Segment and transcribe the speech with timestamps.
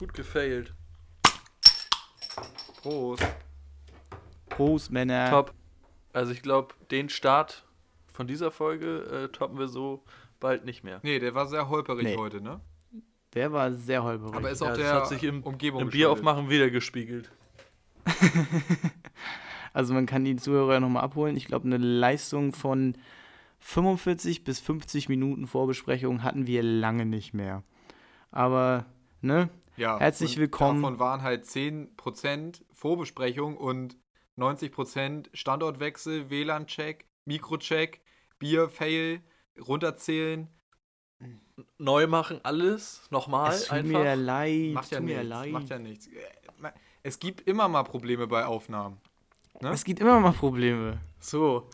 [0.00, 0.72] Gut gefailt.
[2.82, 3.22] Prost.
[4.48, 5.28] Prost, Männer.
[5.28, 5.52] Top.
[6.14, 7.64] Also ich glaube, den Start
[8.10, 10.02] von dieser Folge äh, toppen wir so
[10.40, 11.00] bald nicht mehr.
[11.02, 12.16] Nee, der war sehr holperig Nee.
[12.16, 12.60] heute, ne?
[13.34, 14.34] Der war sehr holperig.
[14.34, 17.30] Aber ist Ja, auch das der hat sich im, Umgebung im Bieraufmachen wieder gespiegelt.
[19.72, 21.36] Also man kann die Zuhörer nochmal abholen.
[21.36, 22.96] Ich glaube, eine Leistung von
[23.60, 27.62] 45 bis 50 Minuten Vorbesprechung hatten wir lange nicht mehr.
[28.32, 28.86] Aber,
[29.20, 29.48] ne?
[29.80, 30.82] Ja, Herzlich willkommen.
[30.82, 33.96] Davon waren halt 10% Vorbesprechung und
[34.36, 38.02] 90% Standortwechsel, WLAN-Check, Mikrocheck,
[38.38, 39.22] Bier-Fail,
[39.58, 40.48] runterzählen.
[41.78, 44.02] Neu machen alles, nochmal es tut einfach.
[44.02, 44.74] mir leid.
[44.74, 45.30] Macht ja tut mir nichts.
[45.30, 45.52] leid.
[45.52, 46.08] Macht ja nichts.
[47.02, 49.00] Es gibt immer mal Probleme bei Aufnahmen.
[49.62, 49.70] Ne?
[49.70, 51.00] Es gibt immer mal Probleme.
[51.20, 51.70] So,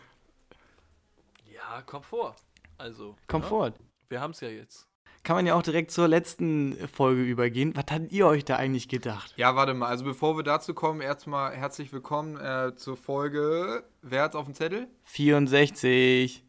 [1.53, 2.37] Ja, Komfort.
[2.79, 3.71] Also, Komfort.
[3.71, 4.86] Ja, wir haben es ja jetzt.
[5.27, 7.75] Kann man ja auch direkt zur letzten Folge übergehen.
[7.75, 9.35] Was hattet ihr euch da eigentlich gedacht?
[9.37, 9.89] Ja, warte mal.
[9.89, 13.83] Also bevor wir dazu kommen, erstmal herzlich willkommen äh, zur Folge.
[14.03, 14.87] Wer hat's auf dem Zettel?
[15.03, 16.45] 64.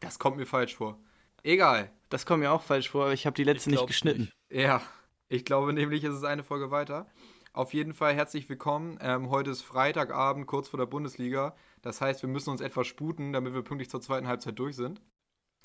[0.00, 0.98] Das kommt mir falsch vor.
[1.44, 1.92] Egal.
[2.08, 4.22] Das kommt mir auch falsch vor, aber ich habe die letzte Ich nicht geschnitten.
[4.22, 4.60] nicht.
[4.64, 4.82] Ja,
[5.28, 7.06] ich glaube nämlich, es ist eine Folge weiter.
[7.52, 8.98] Auf jeden Fall herzlich willkommen.
[9.00, 11.54] Ähm, heute ist Freitagabend, kurz vor der Bundesliga.
[11.80, 15.00] Das heißt, wir müssen uns etwas sputen, damit wir pünktlich zur zweiten Halbzeit durch sind.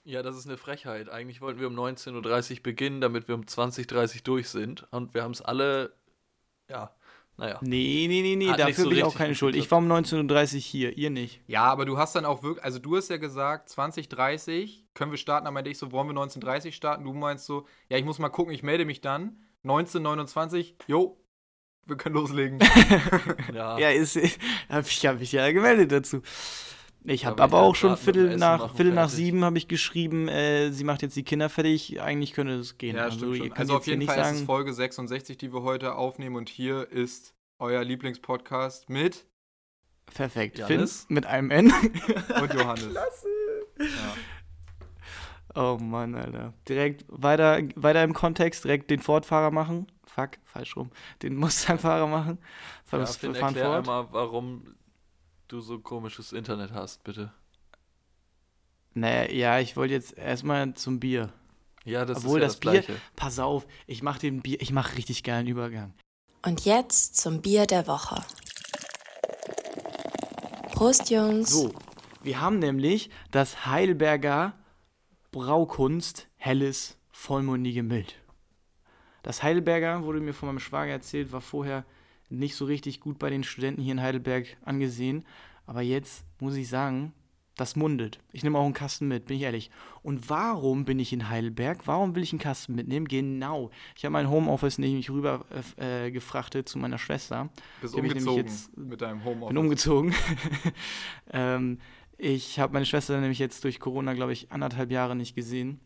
[0.05, 1.09] Ja, das ist eine Frechheit.
[1.09, 4.87] Eigentlich wollten wir um 19.30 Uhr beginnen, damit wir um 20.30 Uhr durch sind.
[4.91, 5.93] Und wir haben es alle,
[6.69, 6.95] ja,
[7.37, 7.59] naja.
[7.61, 9.55] Nee, nee, nee, nee, Hat dafür so bin ich auch keine Schuld.
[9.55, 11.41] Ich war um 19.30 Uhr hier, ihr nicht.
[11.47, 15.17] Ja, aber du hast dann auch wirklich, also du hast ja gesagt, 2030 können wir
[15.17, 17.03] starten, aber meinte ich so, wollen wir 1930 starten?
[17.03, 19.41] Du meinst so, ja, ich muss mal gucken, ich melde mich dann.
[19.63, 21.17] 1929, jo,
[21.87, 22.59] wir können loslegen.
[23.53, 24.17] Ja, Ja, ist,
[24.69, 26.21] hab ich habe mich ja gemeldet dazu.
[27.07, 29.25] Ich habe aber auch schon Viertel nach, Viertel nach fertig.
[29.25, 32.01] sieben habe ich geschrieben, äh, sie macht jetzt die Kinder fertig.
[32.01, 32.95] Eigentlich könnte es gehen.
[32.95, 33.47] Ja, also, stimmt ihr schon.
[33.49, 36.35] könnt Also auf jeden nicht Fall ist es sagen, Folge 66, die wir heute aufnehmen
[36.35, 39.25] und hier ist euer Lieblingspodcast mit
[40.07, 40.57] Perfekt.
[40.57, 41.05] Janis?
[41.05, 41.73] Finn mit einem N.
[42.41, 42.93] und Johannes.
[43.77, 44.15] Ja.
[45.55, 46.53] oh Mann, Alter.
[46.67, 49.87] Direkt weiter, weiter im Kontext, direkt den Ford-Fahrer machen.
[50.05, 50.91] Fuck, falsch rum.
[51.21, 52.39] Den Mustang-Fahrer machen.
[52.91, 53.77] ja Finn, erklär fort.
[53.79, 54.75] einmal, warum
[55.47, 57.31] du so komisches Internet hast, bitte.
[58.93, 61.33] Naja, ja, ich wollte jetzt erstmal zum Bier.
[61.83, 63.01] Ja, das Obwohl ist ja das das, Bier, Gleiche.
[63.15, 65.93] pass auf, ich mach den Bier, ich mach richtig geilen Übergang.
[66.43, 68.23] Und jetzt zum Bier der Woche.
[70.73, 71.51] Prost, Jungs.
[71.51, 71.73] So,
[72.23, 74.53] wir haben nämlich das Heidelberger
[75.31, 78.15] Braukunst Helles Vollmundige Mild.
[79.23, 81.85] Das Heidelberger, wurde mir von meinem Schwager erzählt, war vorher
[82.29, 85.25] nicht so richtig gut bei den Studenten hier in Heidelberg angesehen.
[85.65, 87.13] Aber jetzt muss ich sagen,
[87.57, 88.19] das mundet.
[88.33, 89.71] Ich nehme auch einen Kasten mit, bin ich ehrlich.
[90.03, 91.87] Und warum bin ich in Heidelberg?
[91.87, 93.07] Warum will ich einen Kasten mitnehmen?
[93.07, 93.71] Genau.
[93.95, 95.45] Ich habe mein Homeoffice nämlich rüber
[95.77, 97.49] äh, gefrachtet zu meiner Schwester.
[97.81, 99.57] Bist umgezogen jetzt- mit deinem bin Homeoffice.
[99.57, 100.13] umgezogen.
[101.31, 101.79] ähm,
[102.17, 105.79] ich habe meine Schwester nämlich jetzt durch Corona, glaube ich, anderthalb Jahre nicht gesehen.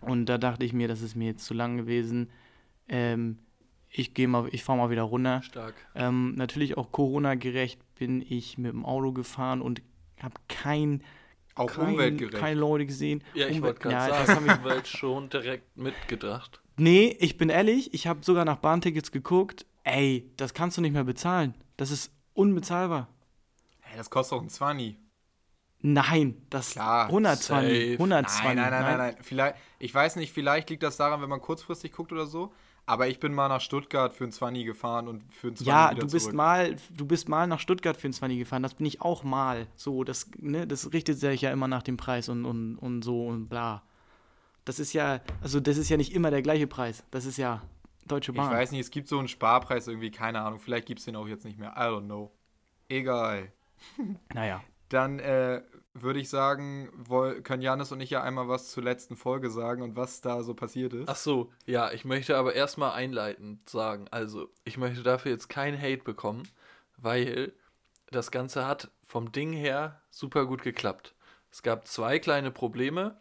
[0.00, 2.30] Und da dachte ich mir, das ist mir jetzt zu lang gewesen.
[2.88, 3.38] Ähm,
[3.90, 5.42] ich gehe mal, ich fahre mal wieder runter.
[5.42, 5.74] Stark.
[5.94, 9.82] Ähm, natürlich auch Corona-gerecht bin ich mit dem Auto gefahren und
[10.22, 11.02] habe kein,
[11.56, 12.38] Auch kein, umweltgerecht.
[12.38, 13.22] keine Leute gesehen.
[13.34, 16.60] Ja, ich wollte gerade ja, das sagen, ich, Umwelt schon direkt mitgedacht.
[16.76, 19.66] Nee, ich bin ehrlich, ich habe sogar nach Bahntickets geguckt.
[19.82, 21.54] Ey, das kannst du nicht mehr bezahlen.
[21.76, 23.08] Das ist unbezahlbar.
[23.80, 24.96] Hey, das kostet auch ein 20.
[25.82, 27.92] Nein, das Klar, 120, safe.
[27.94, 28.44] 120.
[28.44, 29.16] Nein, nein, nein, nein, nein.
[29.22, 32.52] Vielleicht, ich weiß nicht, vielleicht liegt das daran, wenn man kurzfristig guckt oder so.
[32.90, 35.94] Aber ich bin mal nach Stuttgart für ein 20 gefahren und für ein 20 Ja,
[35.94, 36.34] du bist zurück.
[36.36, 38.62] mal, du bist mal nach Stuttgart für ein 20 gefahren.
[38.64, 39.68] Das bin ich auch mal.
[39.76, 43.26] So, das, ne, das richtet sich ja immer nach dem Preis und, und, und so
[43.28, 43.82] und bla.
[44.64, 47.04] Das ist ja, also das ist ja nicht immer der gleiche Preis.
[47.12, 47.62] Das ist ja
[48.08, 48.50] Deutsche Ich Bahn.
[48.50, 50.58] weiß nicht, es gibt so einen Sparpreis irgendwie, keine Ahnung.
[50.58, 51.70] Vielleicht gibt es den auch jetzt nicht mehr.
[51.76, 52.32] I don't know.
[52.88, 53.52] Egal.
[54.34, 54.62] Naja.
[54.88, 56.88] Dann äh, würde ich sagen,
[57.42, 60.54] können Janis und ich ja einmal was zur letzten Folge sagen und was da so
[60.54, 61.08] passiert ist.
[61.08, 65.80] Ach so, ja, ich möchte aber erstmal einleitend sagen, also ich möchte dafür jetzt kein
[65.80, 66.44] Hate bekommen,
[66.96, 67.52] weil
[68.10, 71.14] das Ganze hat vom Ding her super gut geklappt.
[71.50, 73.20] Es gab zwei kleine Probleme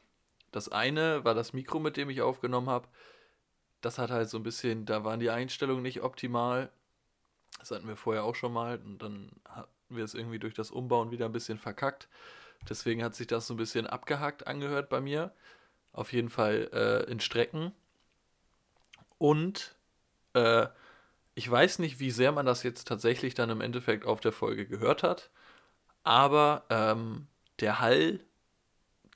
[0.51, 2.88] Das eine war das Mikro, mit dem ich aufgenommen habe.
[3.81, 6.71] Das hat halt so ein bisschen, da waren die Einstellungen nicht optimal.
[7.60, 10.71] Das hatten wir vorher auch schon mal und dann hatten wir es irgendwie durch das
[10.71, 12.07] Umbauen wieder ein bisschen verkackt.
[12.67, 15.33] Deswegen hat sich das so ein bisschen abgehackt angehört bei mir.
[15.91, 17.71] Auf jeden Fall äh, in Strecken.
[19.17, 19.75] Und
[20.33, 20.67] äh,
[21.35, 24.65] ich weiß nicht, wie sehr man das jetzt tatsächlich dann im Endeffekt auf der Folge
[24.65, 25.29] gehört hat.
[26.03, 27.27] Aber ähm,
[27.59, 28.19] der Hall,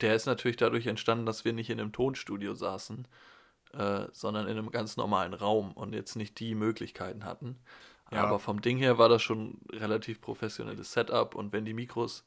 [0.00, 3.06] der ist natürlich dadurch entstanden, dass wir nicht in einem Tonstudio saßen,
[3.72, 7.58] äh, sondern in einem ganz normalen Raum und jetzt nicht die Möglichkeiten hatten.
[8.10, 8.24] Ja.
[8.24, 12.24] Aber vom Ding her war das schon ein relativ professionelles Setup und wenn die Mikros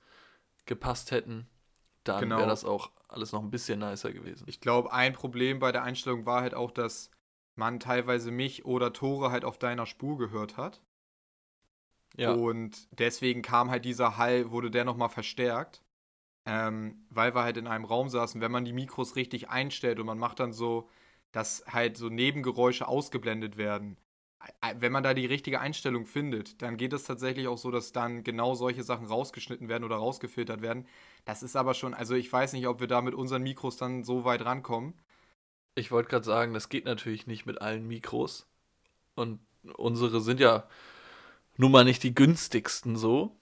[0.67, 1.47] gepasst hätten,
[2.03, 2.37] dann Genau.
[2.37, 4.45] wäre das auch alles noch ein bisschen nicer gewesen.
[4.47, 7.11] Ich glaube, ein Problem bei der Einstellung war halt auch, dass
[7.55, 10.81] man teilweise mich oder Tore halt auf deiner Spur gehört hat.
[12.17, 15.83] ja, Und deswegen kam halt dieser Hall, wurde der nochmal verstärkt.
[16.45, 20.07] Ähm, weil wir halt in einem Raum saßen, wenn man die Mikros richtig einstellt und
[20.07, 20.89] man macht dann so,
[21.31, 23.97] dass halt so Nebengeräusche ausgeblendet werden.
[24.79, 28.23] Wenn man da die richtige Einstellung findet, dann geht es tatsächlich auch so, dass dann
[28.23, 30.87] genau solche Sachen rausgeschnitten werden oder rausgefiltert werden.
[31.25, 34.03] Das ist aber schon, also ich weiß nicht, ob wir da mit unseren Mikros dann
[34.03, 34.93] so weit rankommen.
[35.75, 38.47] ich wollte gerade sagen, das geht natürlich nicht mit allen Mikros.
[39.15, 39.39] Und
[39.77, 40.67] unsere sind ja
[41.57, 43.35] nun mal nicht die günstigsten so.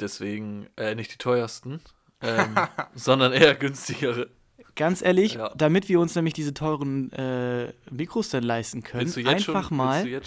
[0.00, 1.80] Deswegen, äh, nicht die teuersten,
[2.20, 2.56] ähm,
[2.94, 4.30] sondern eher günstigere.
[4.76, 5.52] Ganz ehrlich, Ja.
[5.56, 10.20] damit wir uns nämlich diese teuren äh, Mikros dann leisten können, einfach schon, mal,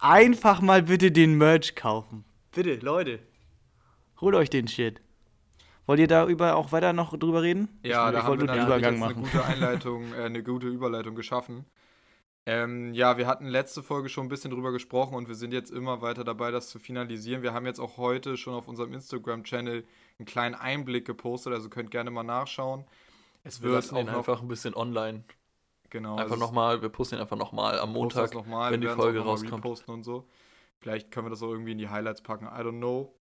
[0.00, 2.24] einfach mal bitte den Merch kaufen.
[2.52, 3.18] Bitte, Leute.
[4.20, 5.00] Holt euch den Shit.
[5.86, 7.68] Wollt ihr darüber auch weiter noch drüber reden?
[7.82, 9.14] Ja, ich, da ich haben wir nur den Übergang jetzt machen.
[9.16, 11.64] eine gute Einleitung, äh, eine gute Überleitung geschaffen.
[12.46, 15.70] Ähm, ja, wir hatten letzte Folge schon ein bisschen drüber gesprochen und wir sind jetzt
[15.70, 17.42] immer weiter dabei, das zu finalisieren.
[17.42, 19.84] Wir haben jetzt auch heute schon auf unserem Instagram-Channel
[20.18, 22.84] einen kleinen Einblick gepostet, also könnt gerne mal nachschauen.
[23.44, 25.24] Es Wir wird auch noch, einfach ein bisschen online.
[25.88, 28.88] genau, Einfach also nochmal, wir posten ihn einfach nochmal am Montag, noch mal, wenn die
[28.88, 29.64] Folge rauskommt.
[29.88, 30.28] und so.
[30.78, 33.14] Vielleicht können wir das auch irgendwie in die Highlights packen, I don't know.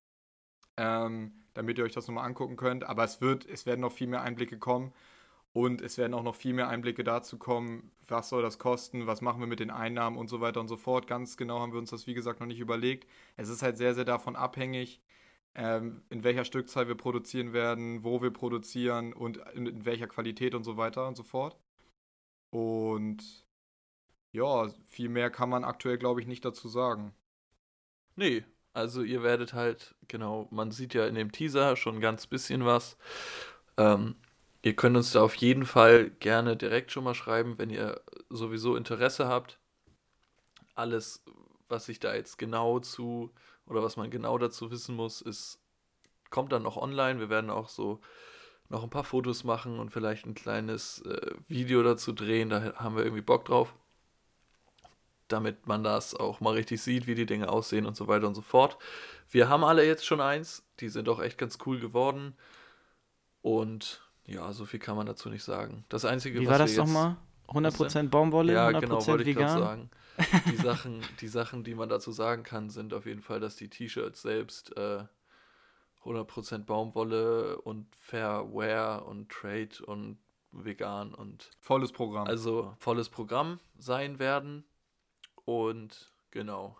[0.77, 2.85] Ähm, damit ihr euch das nochmal angucken könnt.
[2.85, 4.93] Aber es wird, es werden noch viel mehr Einblicke kommen.
[5.53, 9.23] Und es werden auch noch viel mehr Einblicke dazu kommen, was soll das kosten, was
[9.23, 11.07] machen wir mit den Einnahmen und so weiter und so fort.
[11.09, 13.09] Ganz genau haben wir uns das, wie gesagt, noch nicht überlegt.
[13.37, 15.01] Es ist halt sehr, sehr davon abhängig,
[15.59, 20.55] ähm, in welcher Stückzahl wir produzieren werden, wo wir produzieren und in, in welcher Qualität
[20.55, 21.59] und so weiter und so fort.
[22.51, 23.45] Und
[24.33, 27.13] ja, viel mehr kann man aktuell, glaube ich, nicht dazu sagen.
[28.15, 32.29] Nee, also ihr werdet halt, genau, man sieht ja in dem Teaser schon ein ganz
[32.29, 32.97] bisschen was.
[33.77, 34.15] Ähm,
[34.63, 38.01] ihr könnt uns da auf jeden Fall gerne direkt schon mal schreiben, wenn ihr
[38.31, 39.59] sowieso Interesse habt.
[40.77, 41.25] Alles,
[41.69, 43.33] was ich da jetzt genau zu
[43.69, 45.61] oder was man genau dazu wissen muss, ist,
[46.31, 47.21] kommt dann noch online.
[47.21, 48.01] Wir werden auch so
[48.69, 52.51] noch ein paar Fotos machen und vielleicht ein kleines äh, Video dazu drehen.
[52.51, 53.75] Da haben wir irgendwie Bock drauf
[55.29, 58.35] damit man das auch mal richtig sieht, wie die Dinge aussehen und so weiter und
[58.35, 58.79] so fort.
[59.31, 62.35] Wir haben alle jetzt schon eins, die sind auch echt ganz cool geworden.
[63.43, 65.85] Und ja, so viel kann man dazu nicht sagen.
[65.89, 67.17] Das Einzige, Wie was war wir das nochmal?
[67.49, 69.59] 100% Baumwolle, Ja, 100% genau, wollte ich gerade vegan?
[69.61, 69.91] sagen.
[70.51, 73.69] Die Sachen, die Sachen, die man dazu sagen kann, sind auf jeden Fall, dass die
[73.69, 75.05] T-Shirts selbst äh,
[76.05, 80.19] 100% Baumwolle und Fair Wear und Trade und
[80.51, 82.27] vegan und Volles Programm.
[82.27, 84.65] also volles Programm sein werden.
[85.45, 86.77] Und genau,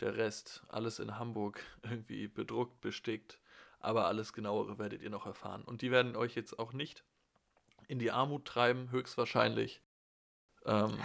[0.00, 3.38] der Rest, alles in Hamburg irgendwie bedruckt, bestickt.
[3.80, 5.62] Aber alles genauere werdet ihr noch erfahren.
[5.62, 7.04] Und die werden euch jetzt auch nicht
[7.88, 9.82] in die Armut treiben, höchstwahrscheinlich.
[10.66, 10.98] Ähm,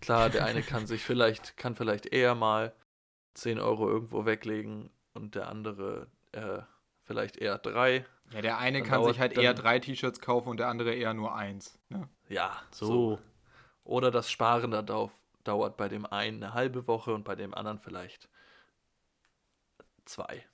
[0.00, 2.74] klar, der eine kann sich vielleicht, kann vielleicht eher mal
[3.34, 6.62] 10 Euro irgendwo weglegen und der andere äh,
[7.04, 8.04] vielleicht eher drei.
[8.32, 11.14] ja, der eine dann kann sich halt eher drei T-Shirts kaufen und der andere eher
[11.14, 11.78] nur eins.
[11.88, 12.08] Ne?
[12.28, 13.18] Ja, So.
[13.84, 15.10] Oder das Sparen da dau
[15.44, 18.28] dauert bei dem einen eine halbe Woche und bei dem anderen vielleicht
[20.04, 20.44] zwei.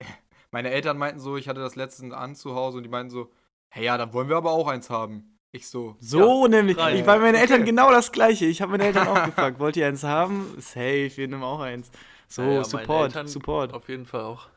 [0.50, 3.32] Meine Eltern meinten so, ich hatte das letztens an zu Hause und die meinten so,
[3.76, 5.36] hey ja, dann wollen wir aber auch eins haben.
[5.52, 6.76] Ich so, So nämlich.
[6.76, 6.96] rein.
[6.96, 7.70] Ich bei meinen Eltern Okay.
[7.70, 8.44] genau das gleiche.
[8.46, 10.54] Ich habe meine Eltern auch gefragt, wollt ihr eins haben?
[10.58, 11.90] Safe, wir nehmen auch eins.
[12.28, 13.72] So, Ja, ja, Support, Eltern Support.
[13.72, 14.48] Auf jeden Fall auch.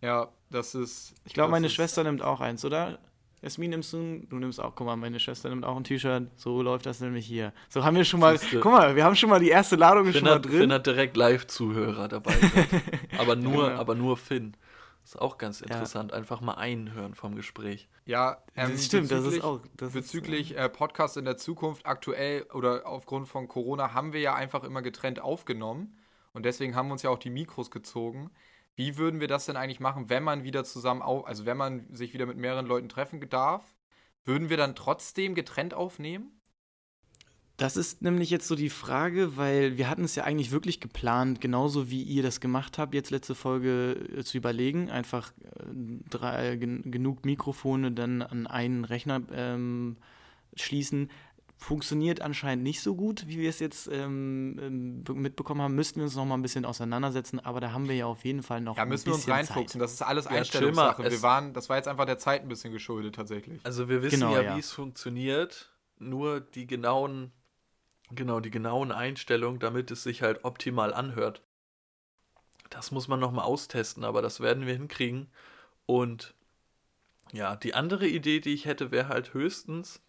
[0.00, 1.14] ja, das ist.
[1.24, 2.98] Ich glaube, meine ist- Schwester nimmt auch eins, oder?
[3.42, 6.28] Jasmin nimmst du, du nimmst auch, guck mal, meine Schwester nimmt auch ein T-Shirt.
[6.36, 7.52] So läuft das nämlich hier.
[7.68, 8.60] So haben wir schon mal, Siehste.
[8.60, 10.58] guck mal, wir haben schon mal die erste Ladung schon Finn mal hat, drin.
[10.60, 12.32] Finn hat direkt Live-Zuhörer dabei.
[13.18, 13.76] aber nur, Ja.
[13.76, 14.56] aber nur Finn.
[15.06, 16.12] Ist auch ganz interessant.
[16.12, 17.88] Einfach mal einhören vom Gespräch.
[18.06, 19.60] Ja, ähm, das stimmt, das ist bezüglich- auch.
[19.76, 24.20] Das ist, Bezüglich äh, Podcast in der Zukunft aktuell oder aufgrund von Corona haben wir
[24.20, 25.96] ja einfach immer getrennt aufgenommen
[26.32, 28.30] und deswegen haben wir uns ja auch die Mikros gezogen.
[28.74, 31.86] Wie würden wir das denn eigentlich machen, wenn man wieder zusammen auf, also wenn man
[31.94, 33.62] sich wieder mit mehreren Leuten treffen darf?
[34.26, 36.40] würden wir dann trotzdem getrennt aufnehmen?
[37.58, 41.40] Das ist nämlich jetzt so die Frage, weil wir hatten es ja eigentlich wirklich geplant,
[41.40, 45.62] genauso wie ihr das gemacht habt, jetzt letzte Folge äh, zu überlegen, einfach äh,
[46.10, 49.96] drei, gen genug Mikrofone dann an einen Rechner ähm,
[50.54, 51.10] schließen.
[51.58, 55.74] Funktioniert anscheinend nicht so gut, wie wir es jetzt ähm, ähm, mitbekommen haben.
[55.74, 58.42] Müssten wir uns noch mal ein bisschen auseinandersetzen, aber da haben wir ja auf jeden
[58.42, 59.80] Fall noch Ja, ein müssen wir uns bisschen reinfuchsen.
[59.80, 59.80] Zeit.
[59.80, 61.10] Das ist alles Ja, Einstellungssache.
[61.10, 63.58] Wir waren, das war jetzt einfach der Zeit ein bisschen geschuldet tatsächlich.
[63.64, 64.56] Also wir wissen Genau, ja, ja.
[64.56, 67.32] wie es funktioniert, nur die genauen,
[68.10, 71.42] genau, die genauen Einstellungen, damit es sich halt optimal anhört.
[72.70, 75.28] Das muss man nochmal austesten, aber das werden wir hinkriegen.
[75.86, 76.34] Und
[77.32, 80.00] ja, die andere Idee, die ich hätte, wäre halt höchstens,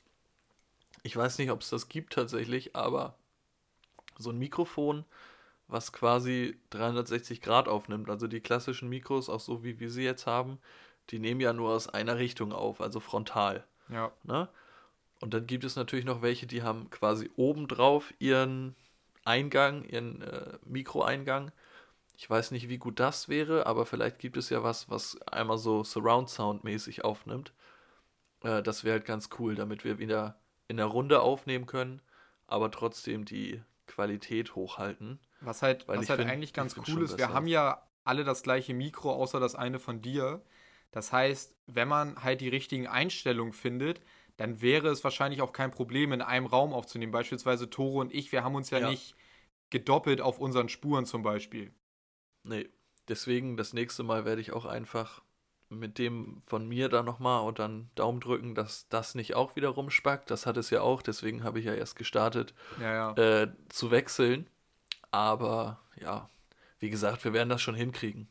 [1.04, 3.16] ich weiß nicht, ob es das gibt tatsächlich, aber
[4.18, 5.06] so ein Mikrofon,
[5.68, 8.10] was quasi 360 Grad aufnimmt.
[8.10, 10.60] Also die klassischen Mikros, auch so wie wir sie jetzt haben,
[11.10, 13.66] die nehmen ja nur aus einer Richtung auf, also frontal.
[13.90, 14.12] Ja.
[14.24, 14.50] Ne?
[15.20, 18.76] Und dann gibt es natürlich noch welche, die haben quasi obendrauf ihren
[19.26, 21.52] Eingang, ihren äh, Mikroeingang.
[22.18, 25.58] Ich weiß nicht, wie gut das wäre, aber vielleicht gibt es ja was, was einmal
[25.58, 27.54] so Surround Sound mäßig aufnimmt.
[28.44, 32.02] Äh, das wäre halt ganz cool, damit wir wieder in der Runde aufnehmen können,
[32.48, 35.20] aber trotzdem die Qualität hochhalten.
[35.42, 38.44] Was halt, was halt find- eigentlich ich ganz cool ist, wir haben ja alle das
[38.44, 40.42] gleiche Mikro, außer das eine von dir.
[40.92, 44.02] Das heißt, wenn man halt die richtigen Einstellungen findet,
[44.38, 47.12] dann wäre es wahrscheinlich auch kein Problem, in einem Raum aufzunehmen.
[47.12, 48.90] Beispielsweise Toro und ich, wir haben uns ja, Ja.
[48.90, 49.16] nicht
[49.70, 51.74] gedoppelt auf unseren Spuren zum Beispiel.
[52.44, 52.70] Nee,
[53.08, 55.22] deswegen das nächste Mal werde ich auch einfach
[55.70, 59.68] mit dem von mir da nochmal und dann Daumen drücken, dass das nicht auch wieder
[59.70, 60.32] rumspackt.
[60.32, 63.42] Das hat es ja auch, deswegen habe ich ja erst gestartet, Ja, ja.
[63.42, 64.50] äh, zu wechseln.
[65.12, 66.30] Aber ja,
[66.80, 68.30] wie gesagt, wir werden das schon hinkriegen.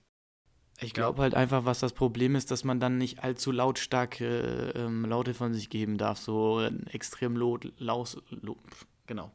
[0.80, 5.04] Ich glaube halt einfach, was das Problem ist, dass man dann nicht allzu lautstarke ähm,
[5.06, 6.18] Laute von sich geben darf.
[6.18, 8.58] So ein extrem laut, laus, lo,
[9.06, 9.32] genau.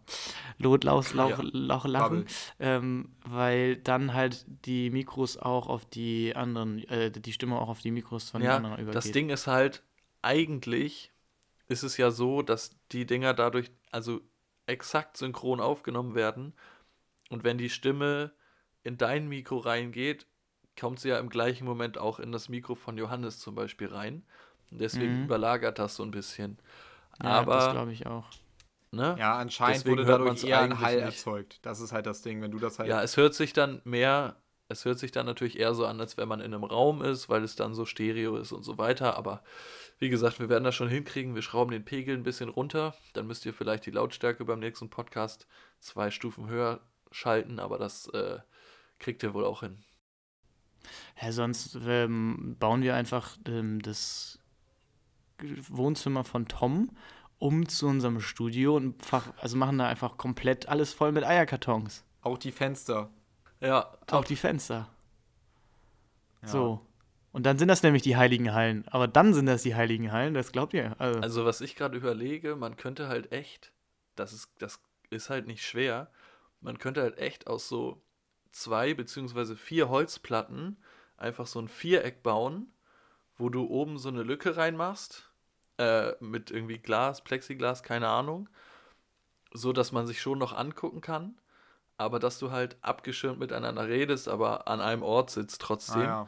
[0.59, 1.49] Lot, laus, lauch, Ja.
[1.51, 2.25] lauch, lachen.
[2.59, 7.81] Ähm, weil dann halt die Mikros auch auf die anderen, äh, die Stimme auch auf
[7.81, 8.95] die Mikros von den Ja, anderen übergeht.
[8.95, 9.83] das Ding ist halt,
[10.21, 11.11] eigentlich
[11.67, 14.21] ist es ja so, dass die Dinger dadurch also
[14.67, 16.53] exakt synchron aufgenommen werden.
[17.29, 18.33] Und wenn die Stimme
[18.83, 20.27] in dein Mikro reingeht,
[20.79, 24.23] kommt sie ja im gleichen Moment auch in das Mikro von Johannes zum Beispiel rein.
[24.71, 25.25] Und deswegen Mhm.
[25.25, 26.57] überlagert das so ein bisschen.
[27.21, 28.29] ja, das Aber, glaube ich auch.
[28.91, 29.15] ne?
[29.19, 31.17] Ja, anscheinend Deswegen wurde dadurch eher ein Hall nicht.
[31.17, 31.59] erzeugt.
[31.65, 32.89] Das ist halt das Ding, wenn du das halt.
[32.89, 34.37] Ja, es hört sich dann mehr,
[34.69, 37.29] es hört sich dann natürlich eher so an, als wenn man in einem Raum ist,
[37.29, 39.17] weil es dann so Stereo ist und so weiter.
[39.17, 39.43] Aber
[39.99, 41.35] wie gesagt, wir werden das schon hinkriegen.
[41.35, 42.95] Wir schrauben den Pegel ein bisschen runter.
[43.13, 45.47] Dann müsst ihr vielleicht die Lautstärke beim nächsten Podcast
[45.79, 46.79] zwei Stufen höher
[47.11, 48.39] schalten, aber das äh,
[48.99, 49.83] kriegt ihr wohl auch hin.
[51.21, 54.39] Ja, sonst ähm, bauen wir einfach ähm, das
[55.69, 56.89] Wohnzimmer von Tom
[57.41, 62.05] um zu unserem Studio und fach, also machen da einfach komplett alles voll mit Eierkartons.
[62.21, 63.09] Auch die Fenster.
[63.59, 64.89] Ja, Auch die Fenster.
[66.43, 66.47] Ja.
[66.47, 66.85] So.
[67.31, 68.87] Und dann sind das nämlich die heiligen Hallen.
[68.89, 70.95] Aber dann sind das die heiligen Hallen, das glaubt ihr.
[70.99, 73.73] Also, Also was ich gerade überlege, man könnte halt echt,
[74.15, 76.11] das ist, das ist halt nicht schwer,
[76.59, 78.03] man könnte halt echt aus so
[78.51, 80.77] zwei beziehungsweise vier Holzplatten
[81.17, 82.71] einfach so ein Viereck bauen,
[83.37, 85.31] wo du oben so eine Lücke reinmachst,
[85.77, 88.49] äh, mit irgendwie Glas, Plexiglas, keine Ahnung,
[89.53, 91.39] so dass man sich schon noch angucken kann,
[91.97, 96.01] aber dass du halt abgeschirmt miteinander redest, aber an einem Ort sitzt trotzdem.
[96.01, 96.27] Ah, ja.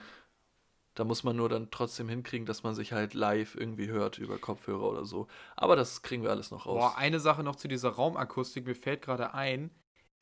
[0.95, 4.37] Da muss man nur dann trotzdem hinkriegen, dass man sich halt live irgendwie hört über
[4.37, 5.27] Kopfhörer oder so.
[5.55, 6.79] Aber das kriegen wir alles noch raus.
[6.79, 8.67] Boah, eine Sache noch zu dieser Raumakustik.
[8.67, 9.71] Mir fällt gerade ein,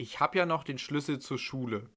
[0.02, 1.90] ich habe ja noch den Schlüssel zur Schule.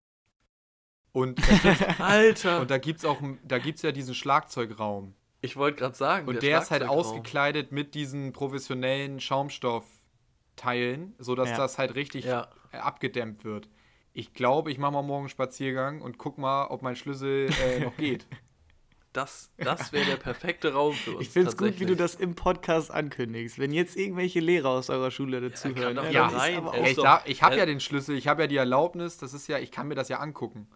[1.12, 2.60] Und da gibt's, Alter!
[2.60, 5.14] und da gibt's auch, da gibt's ja diesen Schlagzeugraum.
[5.40, 11.56] ich wollte gerade sagen, Und der, ist halt ausgekleidet mit diesen professionellen Schaumstoffteilen, sodass Ja.
[11.56, 13.68] das halt richtig Ja, abgedämmt wird.
[14.12, 17.80] Ich glaube, ich mache mal morgen einen Spaziergang und guck mal, ob mein Schlüssel äh,
[17.80, 18.26] noch geht.
[19.14, 21.22] Das, das wäre der perfekte Raum für uns.
[21.22, 23.58] ich finde es gut, wie du das im Podcast ankündigst.
[23.58, 25.92] Wenn jetzt irgendwelche Lehrer aus eurer Schule doch Ja,
[26.28, 29.32] dann ist rein, ich ich habe ja den Schlüssel, ich habe ja die Erlaubnis, das
[29.32, 30.66] ist ja, ich kann mir das ja angucken.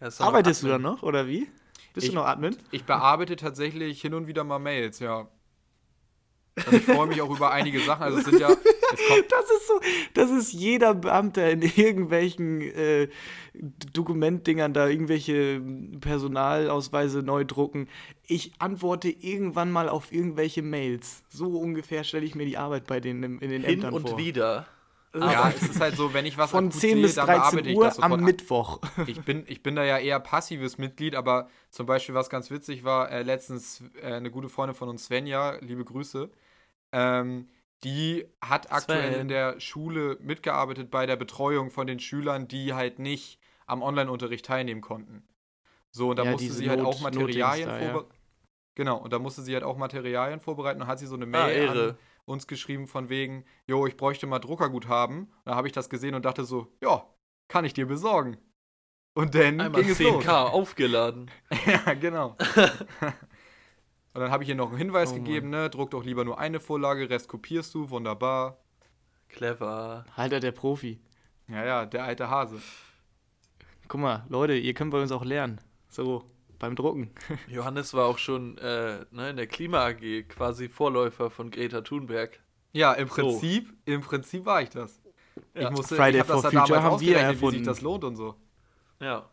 [0.00, 1.48] Ja, Arbeitest du da noch, oder wie?
[1.94, 2.56] Bist Ich- du noch Admin?
[2.70, 5.28] Ich bearbeite tatsächlich hin und wieder mal Mails, ja.
[6.66, 8.02] Und ich freue mich auch über einige Sachen.
[8.04, 8.56] Also es sind ja, es
[9.08, 9.80] kommt, Das ist so,
[10.14, 13.08] das ist jeder Beamte in irgendwelchen äh,
[13.92, 15.60] Dokumentdingern da irgendwelche
[16.00, 17.88] Personalausweise neu drucken.
[18.26, 21.22] Ich antworte irgendwann mal auf irgendwelche Mails.
[21.28, 24.18] So ungefähr stelle ich mir die Arbeit bei denen in den Hin Ämtern und vor.
[24.18, 24.66] wieder.
[25.14, 27.56] ja, es ist halt so, wenn ich was Von akut 10 sehe, bis dann bearbeite
[27.62, 28.12] 13 ich Uhr das sofort.
[28.12, 28.80] am Mittwoch.
[29.06, 32.84] Ich bin, ich bin da ja eher passives Mitglied, aber zum Beispiel, was ganz witzig
[32.84, 36.30] war, äh, letztens äh, eine gute Freundin von uns, Svenja, liebe Grüße,
[36.94, 37.48] Ähm,
[37.82, 39.20] die hat aktuell Sven.
[39.22, 44.46] in der Schule mitgearbeitet bei der Betreuung von den Schülern, die halt nicht am Online-Unterricht
[44.46, 45.26] teilnehmen konnten.
[45.90, 47.84] So, und da Ja, musste sie halt Not- auch Materialien da, ja.
[47.92, 48.14] vorbereiten.
[48.76, 51.28] Genau, und da musste sie halt auch Materialien vorbereiten und hat sie so eine Ah,
[51.28, 51.98] Mail an Ehre.
[52.24, 55.32] uns geschrieben von wegen, jo, ich bräuchte mal Druckerguthaben.
[55.44, 57.06] Da habe ich das gesehen und dachte so, ja,
[57.48, 58.36] kann ich dir besorgen.
[59.16, 60.10] Und dann Einmal ging es 10k
[60.44, 60.52] los.
[60.52, 61.30] aufgeladen.
[61.66, 62.36] ja, genau.
[64.14, 66.38] und dann habe ich ihr noch einen Hinweis Oh gegeben, ne, druck doch lieber nur
[66.38, 68.58] eine Vorlage, Rest kopierst du, wunderbar.
[69.28, 70.04] Clever.
[70.16, 71.00] Halter der Profi.
[71.48, 72.60] Ja, ja, der alte Hase.
[73.88, 75.60] Guck mal, Leute, ihr könnt bei uns auch lernen.
[75.88, 76.24] So,
[76.58, 77.10] beim Drucken.
[77.48, 82.40] Johannes war auch schon äh, ne, in der Klima AG quasi Vorläufer von Greta Thunberg.
[82.72, 83.14] Ja, im So.
[83.14, 85.00] Prinzip, im Prinzip war ich das.
[85.54, 85.68] Ja.
[85.68, 87.64] Ich musste, Friday ich hab das for da Future haben wir ausgerechnet, wie sich erfunden.
[87.64, 88.36] das lohnt und so.
[89.00, 89.28] Ja.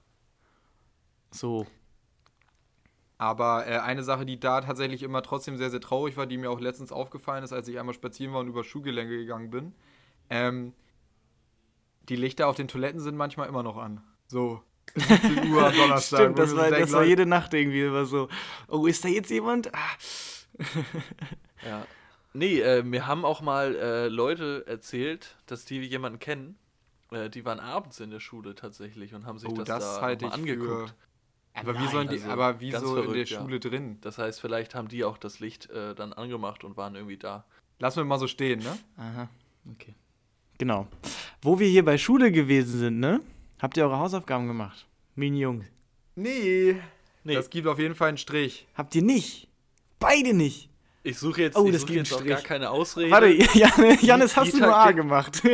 [1.31, 1.65] So.
[3.21, 6.49] Aber äh, eine Sache, die da tatsächlich immer trotzdem sehr, sehr traurig war, die mir
[6.49, 9.75] auch letztens aufgefallen ist, als ich einmal spazieren war und über Schuhgelenke gegangen bin.
[10.31, 10.73] Ähm,
[12.09, 14.01] die Lichter auf den Toiletten sind manchmal immer noch an.
[14.25, 14.63] So.
[14.95, 16.19] 17 Uhr am Donnerstag.
[16.19, 18.27] Stimmt, das war, so denk, das war jede Nacht irgendwie immer so.
[18.67, 19.71] Oh, ist da jetzt jemand?
[19.71, 19.77] Ah.
[21.63, 21.85] Ja.
[22.33, 26.57] Nee, äh, mir haben auch mal äh, Leute erzählt, dass die jemanden kennen.
[27.11, 30.11] Äh, die waren abends in der Schule tatsächlich und haben sich Oh, das, das da
[30.11, 30.95] ich angeguckt.
[31.53, 33.41] Aber wie Nein, sollen die, also aber wie so in der verrückt, ja.
[33.41, 33.97] Schule drin?
[34.01, 37.43] Das heißt, vielleicht haben die auch das Licht äh, dann angemacht und waren irgendwie da.
[37.79, 38.77] Lassen wir mal so stehen, ne?
[38.97, 39.27] Aha,
[39.73, 39.93] okay.
[40.57, 40.87] Genau.
[41.41, 43.21] Wo wir hier bei Schule gewesen sind, ne?
[43.61, 44.85] Habt ihr eure Hausaufgaben gemacht?
[45.15, 45.65] Mini Jungs.
[46.15, 46.77] Nee.
[47.23, 48.65] Nee, Das gibt auf jeden Fall einen Strich.
[48.75, 49.47] Habt ihr nicht?
[49.99, 50.69] Beide nicht.
[51.03, 52.47] ich suche jetzt, Oh, ich das such gibt jetzt auch einen gar Strich.
[52.47, 53.11] keine Ausrede.
[53.11, 53.27] Warte,
[53.57, 55.41] Jan, Janis, hast die du nur A gemacht?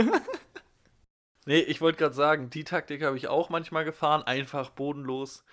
[1.45, 4.21] Nee, ich wollte gerade sagen, die Taktik habe ich auch manchmal gefahren.
[4.23, 5.45] Einfach bodenlos,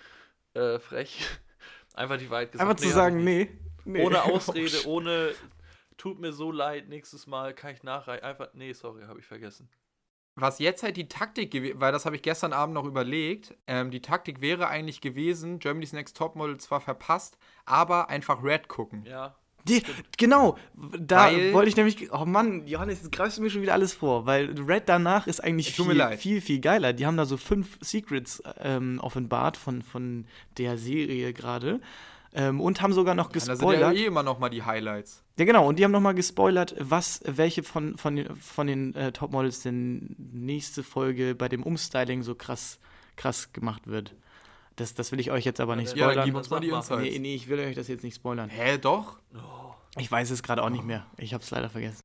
[0.55, 1.25] äh, frech.
[1.93, 2.67] Einfach die Wahrheit gesagt.
[2.69, 3.49] Einfach zu nee, sagen, nee.
[3.85, 4.03] nee.
[4.03, 5.33] Ohne Ausrede, ohne
[5.97, 8.23] tut mir so leid, nächstes Mal kann ich nachreichen.
[8.23, 9.69] Einfach, nee, sorry, habe ich vergessen.
[10.37, 13.89] Was jetzt halt die Taktik gewesen, weil das habe ich gestern Abend noch überlegt, ähm,
[13.89, 19.05] die Taktik wäre eigentlich gewesen, Germany's Next Topmodel zwar verpasst, aber einfach Red gucken.
[19.05, 19.37] Ja.
[19.67, 19.81] Die,
[20.17, 20.57] genau,
[20.99, 22.11] da Weil- wollte ich nämlich.
[22.13, 25.43] Oh Mann, Johannes, jetzt greifst du mir schon wieder alles vor, weil Red danach ist
[25.43, 26.93] eigentlich viel, viel, viel geiler.
[26.93, 30.25] Die haben da so fünf Secrets ähm, offenbart von, von
[30.57, 31.81] der Serie gerade.
[32.37, 33.95] Ähm, und haben sogar noch Da sind ja gespoilert.
[33.95, 35.23] eh immer noch mal die Highlights.
[35.39, 39.13] Ja, genau, und die haben nochmal gespoilert, was, welche von, von den, von den äh,
[39.13, 42.77] Topmodels denn nächste Folge bei dem Umstyling so krass,
[43.15, 44.13] krass gemacht wird.
[44.75, 46.25] Das, das will ich euch jetzt aber nicht Ja, dann spoilern.
[46.25, 46.69] gib uns mal die.
[46.69, 47.01] Insights.
[47.01, 48.49] nee, nee, ich will euch das jetzt nicht spoilern.
[48.49, 49.19] Hä, doch?
[49.97, 51.05] Ich weiß es gerade auch nicht mehr.
[51.17, 52.01] Ich habe es leider vergessen.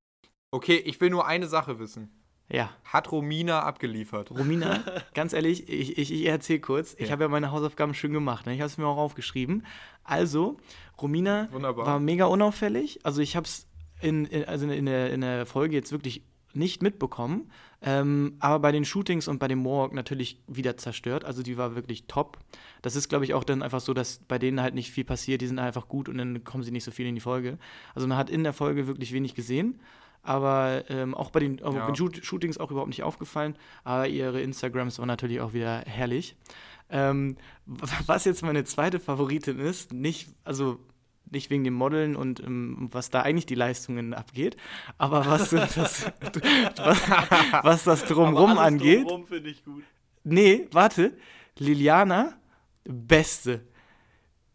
[0.52, 2.10] Okay, ich will nur eine Sache wissen.
[2.52, 4.32] Ja, Hat Romina abgeliefert?
[4.32, 4.80] Romina,
[5.14, 6.94] ganz ehrlich, ich, ich, ich erzähle kurz.
[6.98, 7.12] Ich Ja.
[7.12, 8.46] habe ja meine Hausaufgaben schön gemacht.
[8.46, 8.54] Ne?
[8.54, 9.64] Ich habe es mir auch aufgeschrieben.
[10.02, 10.56] Also,
[11.00, 11.86] Romina Wunderbar.
[11.86, 13.00] war mega unauffällig.
[13.04, 13.68] Also, ich habe es
[14.00, 17.52] in, in, also in, der, in der Folge jetzt wirklich nicht mitbekommen.
[17.82, 21.24] Ähm, aber bei den Shootings und bei dem Walk natürlich wieder zerstört.
[21.24, 22.38] Also, die war wirklich top.
[22.82, 25.40] Das ist, glaube ich, auch dann einfach so, dass bei denen halt nicht viel passiert.
[25.40, 27.58] Die sind einfach gut und dann kommen sie nicht so viel in die Folge.
[27.94, 29.80] Also, man hat in der Folge wirklich wenig gesehen.
[30.22, 31.70] Aber ähm, auch bei den, Ja.
[31.70, 33.56] bei den Shoot Shootings auch überhaupt nicht aufgefallen.
[33.84, 36.36] Aber ihre Instagrams waren natürlich auch wieder herrlich.
[36.90, 37.36] Ähm,
[38.06, 40.78] was jetzt meine zweite Favoritin ist, nicht, also
[41.30, 44.56] nicht wegen dem Modeln und ähm, was da eigentlich die Leistungen abgeht,
[44.98, 49.04] aber was, das, was, was das Drumrum angeht.
[49.04, 49.84] Drumrum finde ich gut.
[50.24, 51.16] Nee, warte.
[51.58, 52.38] Liliana,
[52.84, 53.66] beste.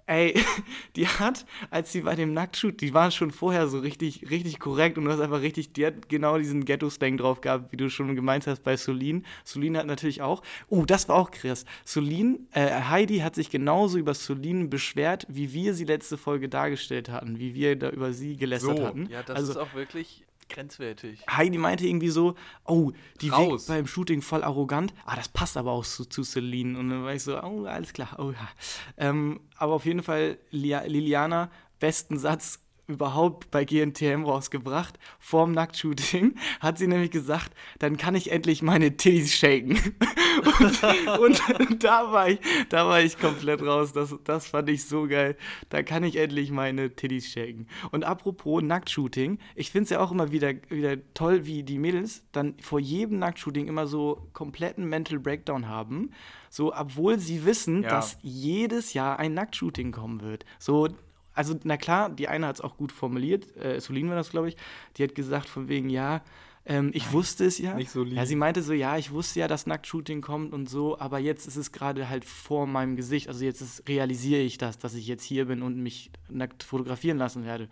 [0.08, 0.36] Ey,
[0.96, 4.98] die hat, als sie bei dem Nacktshoot, die waren schon vorher so richtig, richtig korrekt
[4.98, 8.16] und du hast einfach richtig, die hat genau diesen Ghetto-Slang drauf gehabt, wie du schon
[8.16, 9.26] gemeint hast bei Solin.
[9.44, 11.66] Solin hat natürlich auch, oh, das war auch krass.
[11.86, 17.10] Solin, äh, Heidi hat sich genauso über Solin beschwert, wie wir sie letzte Folge dargestellt
[17.10, 19.08] hatten, wie wir da über sie gelästert So, hatten.
[19.10, 21.26] Ja, das also, ist auch wirklich grenzwertig.
[21.30, 23.52] Heidi meinte irgendwie so, oh, die Raus.
[23.52, 24.94] wirkt beim Shooting voll arrogant.
[25.06, 26.78] Ah, das passt aber auch zu, zu Celine.
[26.78, 28.16] Und dann war ich so, oh, alles klar.
[28.18, 28.50] Oh, ja.
[28.98, 35.00] ähm, aber auf jeden Fall, Lia, Liliana, besten Satz überhaupt bei GNTM rausgebracht.
[35.20, 39.78] Vorm Nacktshooting hat sie nämlich gesagt, dann kann ich endlich meine Titties shaken.
[41.20, 43.94] und, und da, war ich, da war ich komplett raus.
[43.94, 45.36] Das, das fand ich so geil.
[45.70, 47.68] Da kann ich endlich meine Titties shaken.
[47.92, 52.24] Und apropos Nacktshooting, ich finde es ja auch immer wieder, wieder toll, wie die Mädels
[52.32, 56.12] dann vor jedem Nacktshooting immer so kompletten Mental Breakdown haben.
[56.50, 57.90] So, obwohl sie wissen, Ja.
[57.90, 60.46] dass jedes Jahr ein Nacktshooting kommen wird.
[60.58, 60.88] So,
[61.36, 64.50] also, na klar, die eine hat es auch gut formuliert, äh, Solin war das, glaube
[64.50, 64.58] ich,
[64.98, 66.22] die hat gesagt von wegen, ja,
[66.68, 67.76] ähm, ich wusste es ja.
[67.76, 68.16] nicht Solin.
[68.16, 71.46] Ja, sie meinte so, ja, ich wusste ja, dass Nacktshooting kommt und so, aber jetzt
[71.48, 73.28] ist es gerade halt vor meinem Gesicht.
[73.28, 77.20] Also jetzt ist, realisiere ich das, dass ich jetzt hier bin und mich nackt fotografieren
[77.20, 77.70] lassen werde.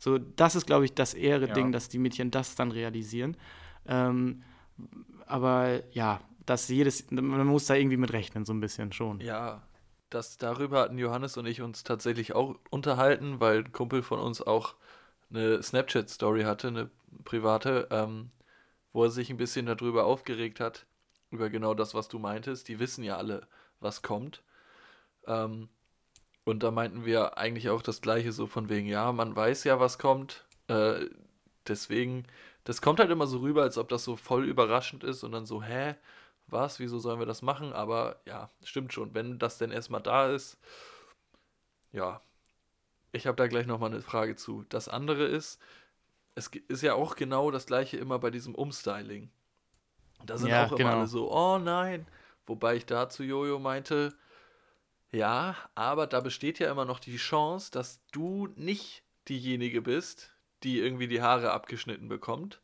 [0.00, 1.54] So, das ist, glaube ich, das ehre Ja.
[1.54, 3.36] Ding, dass die Mädchen das dann realisieren.
[3.86, 4.42] Ähm,
[5.26, 9.20] aber ja, dass jedes, man muss da irgendwie mit rechnen, so ein bisschen schon.
[9.20, 9.62] Ja,
[10.14, 14.42] das, darüber hatten Johannes und ich uns tatsächlich auch unterhalten, weil ein Kumpel von uns
[14.42, 14.74] auch
[15.30, 16.90] eine Snapchat-Story hatte, eine
[17.24, 18.30] private, ähm,
[18.92, 20.86] wo er sich ein bisschen darüber aufgeregt hat,
[21.30, 22.68] über genau das, was du meintest.
[22.68, 23.46] Die wissen ja alle,
[23.80, 24.42] was kommt.
[25.26, 25.68] Ähm,
[26.44, 29.80] und da meinten wir eigentlich auch das Gleiche, so von wegen, ja, man weiß ja,
[29.80, 30.44] was kommt.
[30.68, 31.06] Äh,
[31.66, 32.26] deswegen,
[32.64, 35.46] das kommt halt immer so rüber, als ob das so voll überraschend ist und dann
[35.46, 35.94] so, hä?
[36.52, 37.72] Was, wieso sollen wir das machen?
[37.72, 40.58] Aber ja, stimmt schon, wenn das denn erstmal da ist,
[41.92, 42.20] ja,
[43.12, 44.64] ich habe da gleich nochmal eine Frage zu.
[44.68, 45.60] Das andere ist,
[46.36, 49.30] es ist ja auch genau das gleiche immer bei diesem Umstyling.
[50.26, 50.92] Da sind Ja, auch immer genau.
[50.92, 52.06] alle so, oh nein.
[52.46, 54.14] Wobei ich da zu Jojo meinte,
[55.12, 60.80] ja, aber da besteht ja immer noch die Chance, dass du nicht diejenige bist, die
[60.80, 62.60] irgendwie die Haare abgeschnitten bekommt.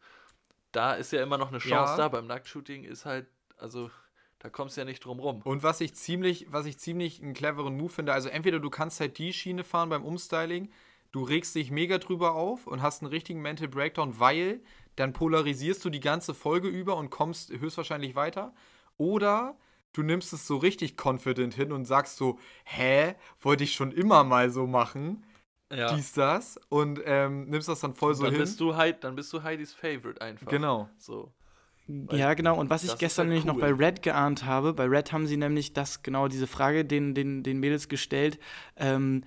[0.73, 1.97] Da ist ja immer noch eine Chance Ja.
[1.97, 2.09] da.
[2.09, 3.27] Beim Nacktshooting ist halt,
[3.59, 3.91] also,
[4.39, 5.43] da kommst du ja nicht drum rum.
[5.43, 9.01] Und was ich ziemlich, was ich ziemlich einen cleveren Move finde, also entweder du kannst
[9.01, 10.71] halt die Schiene fahren beim Umstyling,
[11.13, 14.61] du regst dich mega drüber auf und hast einen richtigen Mental Breakdown, weil
[14.97, 18.53] dann polarisierst du die ganze Folge über und kommst höchstwahrscheinlich weiter.
[18.97, 19.57] Oder
[19.93, 24.25] du nimmst es so richtig confident hin und sagst so, hä, wollte ich schon immer
[24.25, 25.25] mal so machen,
[25.73, 25.95] Ja.
[25.95, 28.41] dies, das, und ähm, nimmst das dann voll so dann hin.
[28.41, 30.49] bist du Heidi, dann bist du Heidis Favorite einfach.
[30.49, 30.89] Genau.
[30.99, 31.33] So.
[32.13, 32.59] Ja, genau.
[32.59, 33.75] Und was ich gestern halt nämlich noch cool.
[33.75, 37.43] bei Red geahnt habe, bei Red haben sie nämlich das genau diese Frage den, den,
[37.43, 38.39] den Mädels gestellt,
[38.77, 39.25] ähm,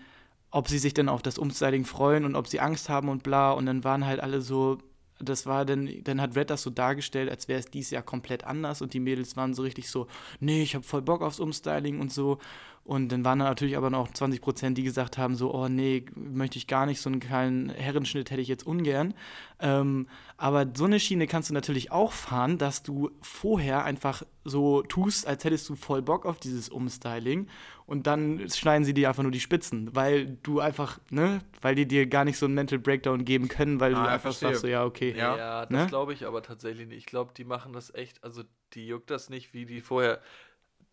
[0.51, 3.51] ob sie sich denn auf das Umstyling freuen und ob sie Angst haben und bla.
[3.51, 4.77] Und dann waren halt alle so,
[5.23, 8.43] das war dann, dann hat Red das so dargestellt, als wäre es dieses Jahr komplett
[8.43, 10.07] anders und die Mädels waren so richtig so,
[10.39, 12.39] nee, ich habe voll Bock aufs Umstyling und so.
[12.83, 16.03] Und dann waren da natürlich aber noch 20 Prozent, die gesagt haben, so, oh nee,
[16.15, 19.13] möchte ich gar nicht, so einen kleinen Herrenschnitt hätte ich jetzt ungern.
[19.59, 24.81] Ähm, aber so eine Schiene kannst du natürlich auch fahren, dass du vorher einfach so
[24.81, 27.47] tust, als hättest du voll Bock auf dieses Umstyling
[27.91, 31.85] und dann schneiden sie dir einfach nur die Spitzen, weil du einfach, ne, weil die
[31.85, 34.49] dir gar nicht so einen Mental Breakdown geben können, weil Ah, du einfach verstehe.
[34.51, 35.13] sagst, so, ja, okay.
[35.15, 35.65] Ja, Ja.
[35.65, 35.87] das Ne?
[35.87, 36.99] glaube ich aber tatsächlich nicht.
[36.99, 40.21] Ich glaube, die machen das echt, also die juckt das nicht, wie die vorher.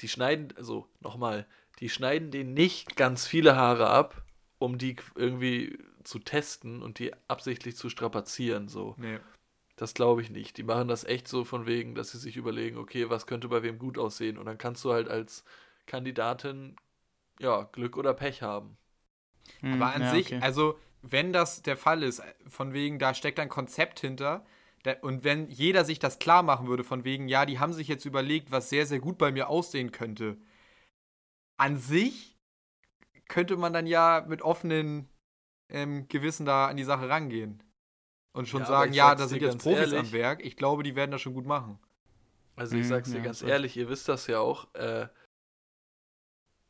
[0.00, 1.46] Die schneiden, also nochmal,
[1.78, 4.24] die schneiden denen nicht ganz viele Haare ab,
[4.58, 8.66] um die irgendwie zu testen und die absichtlich zu strapazieren.
[8.66, 8.96] So.
[8.98, 9.20] Nee.
[9.76, 10.56] Das glaube ich nicht.
[10.56, 13.62] Die machen das echt so von wegen, dass sie sich überlegen, okay, was könnte bei
[13.62, 14.37] wem gut aussehen?
[14.37, 15.44] Und dann kannst du halt als
[15.87, 16.74] Kandidatin,
[17.40, 18.77] ja, Glück oder Pech haben.
[19.61, 20.42] Hm, Aber an ja, sich, okay.
[20.42, 24.44] also wenn das der Fall ist, von wegen, da steckt ein Konzept hinter,
[24.83, 27.88] da, und wenn jeder sich das klar machen würde, von wegen, ja, die haben sich
[27.88, 30.38] jetzt überlegt, was sehr, sehr gut bei mir aussehen könnte,
[31.57, 32.37] an sich
[33.29, 35.09] könnte man dann ja mit offenen
[35.70, 37.62] ähm, Gewissen da an die Sache rangehen.
[38.35, 40.01] Und schon Ja, sagen, ja, da sind jetzt Profis ehrlich.
[40.01, 40.44] am Werk.
[40.44, 41.79] Ich glaube, die werden das schon gut machen.
[42.57, 43.48] Also ich Mhm, sag's dir ja, ganz so.
[43.48, 44.72] ehrlich, ihr wisst das ja auch.
[44.74, 45.09] Äh,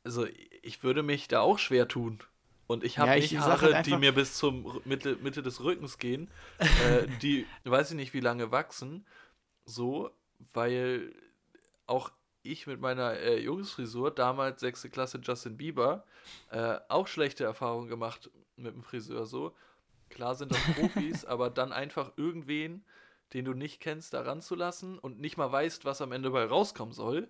[0.08, 0.26] also
[0.62, 2.20] ich würde mich da auch schwer tun.
[2.66, 5.16] Und ich habe Ja, ich nicht sag Haare, halt die mir bis zum R- Mitte,
[5.16, 6.30] Mitte des Rückens gehen,
[6.76, 9.06] äh, die weiß ich nicht, wie lange wachsen.
[9.66, 10.10] So,
[10.54, 11.14] weil
[11.86, 14.90] auch ich mit meiner äh, Jungsfrisur, damals 6.
[14.90, 16.04] Klasse Justin Bieber,
[16.50, 19.54] äh, auch schlechte Erfahrungen gemacht mit dem Friseur so.
[20.10, 22.84] Klar sind das Profis, aber dann einfach irgendwen,
[23.34, 26.94] den du nicht kennst, da ranzulassen und nicht mal weißt, was am Ende bei rauskommen
[26.94, 27.28] soll,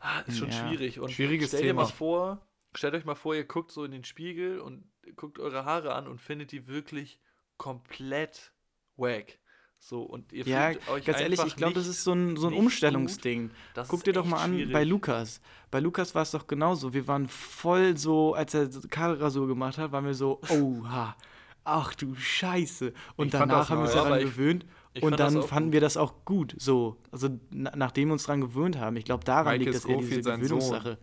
[0.00, 1.00] ah, ist schon Ja, schwierig.
[1.00, 1.96] Und schwieriges stell dir mal Thema.
[1.96, 4.84] vor, stellt euch mal vor, ihr guckt so in den Spiegel und
[5.16, 7.20] guckt eure Haare an und findet die wirklich
[7.56, 8.52] komplett
[8.96, 9.38] wack.
[9.82, 12.48] So, und ihr Ja, fühlt euch ganz ehrlich, ich glaube, das ist so ein, so
[12.48, 13.50] ein Umstellungsding.
[13.88, 14.72] Guck dir doch mal an schwierig.
[14.74, 15.40] bei Lukas.
[15.70, 16.92] Bei Lukas war es doch genauso.
[16.92, 21.16] Wir waren voll so, als er Kahlrasur gemacht hat, waren wir so, oha,
[21.64, 22.92] ach du Scheiße.
[23.16, 24.64] Und Ich danach haben wir uns daran gewöhnt.
[24.64, 25.72] ich Und fand das dann auch fanden gut.
[25.74, 26.54] wir das auch gut.
[26.58, 28.96] So, also na, nachdem wir uns daran gewöhnt haben.
[28.96, 30.32] Ich glaube, daran Michael liegt das eher diese.
[30.32, 30.98] Gewöhnungssache.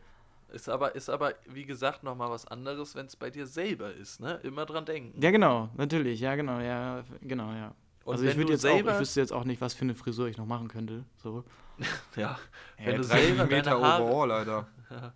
[0.50, 4.22] Ist aber, ist aber, wie gesagt, nochmal was anderes, wenn es bei dir selber ist,
[4.22, 4.40] ne?
[4.44, 5.22] Immer dran denken.
[5.22, 7.76] Ja, genau, natürlich, ja, genau, ja, genau, ja.
[8.06, 9.82] Und also ich würde du jetzt auch, selber, ich wüsste jetzt auch nicht, was für
[9.82, 11.04] eine Frisur ich noch machen könnte.
[11.18, 11.44] So.
[12.16, 12.40] ja,
[12.78, 14.68] wenn du 30 selber Meter deine Haare, Overall, Alter.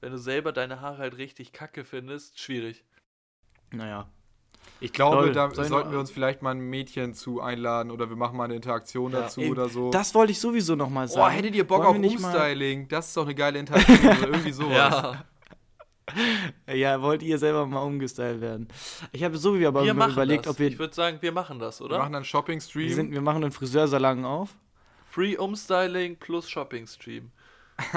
[0.00, 2.84] wenn du selber deine Haare halt richtig kacke findest, schwierig.
[3.70, 4.08] Naja.
[4.80, 5.32] Ich glaube, Toll.
[5.32, 8.54] da sollten wir uns vielleicht mal ein Mädchen zu einladen oder wir machen mal eine
[8.54, 9.20] Interaktion Ja.
[9.22, 9.90] dazu Ey, oder so.
[9.90, 11.20] Das wollte ich sowieso noch mal sagen.
[11.26, 12.86] oh, hättet ihr Bock Wollen auf wir nicht mal- Umstyling?
[12.88, 15.16] Das ist doch eine geile Interaktion oder irgendwie sowas.
[16.66, 18.68] Ja, Ja, wollt ihr selber mal umgestylt werden?
[19.12, 20.52] Ich habe so wie aber wir mal machen überlegt, das.
[20.54, 21.98] ob wir, ich würde sagen, wir machen das, Wir oder?
[21.98, 22.88] machen dann wir, Shopping-Stream.
[22.94, 24.54] sind, wir machen einen Friseursalon auf.
[25.10, 27.30] Free Umstyling plus Shopping Stream.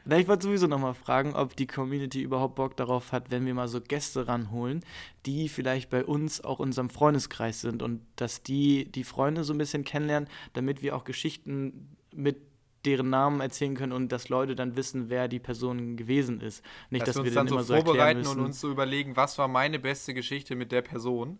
[0.05, 3.53] Na, ich wollte sowieso nochmal fragen, ob die Community überhaupt Bock darauf hat, wenn wir
[3.53, 4.83] mal so Gäste ranholen,
[5.25, 9.53] die vielleicht bei uns auch in unserem Freundeskreis sind und dass die die Freunde so
[9.53, 12.37] ein bisschen kennenlernen, damit wir auch Geschichten mit
[12.85, 16.63] deren Namen erzählen können und dass Leute dann wissen, wer die Person gewesen ist.
[16.89, 18.39] Nicht, dass, dass wir uns dann so immer so vorbereiten müssen.
[18.39, 21.39] und uns so überlegen, was war meine beste Geschichte mit der Person.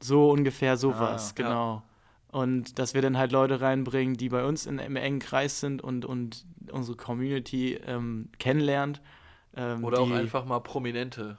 [0.00, 1.82] So ungefähr Ah, sowas, ja.
[2.30, 5.82] Und dass wir dann halt Leute reinbringen, die bei uns in, im engen Kreis sind
[5.82, 9.00] und, und unsere Community ähm, kennenlernt.
[9.56, 11.38] Ähm, Oder auch einfach mal Prominente.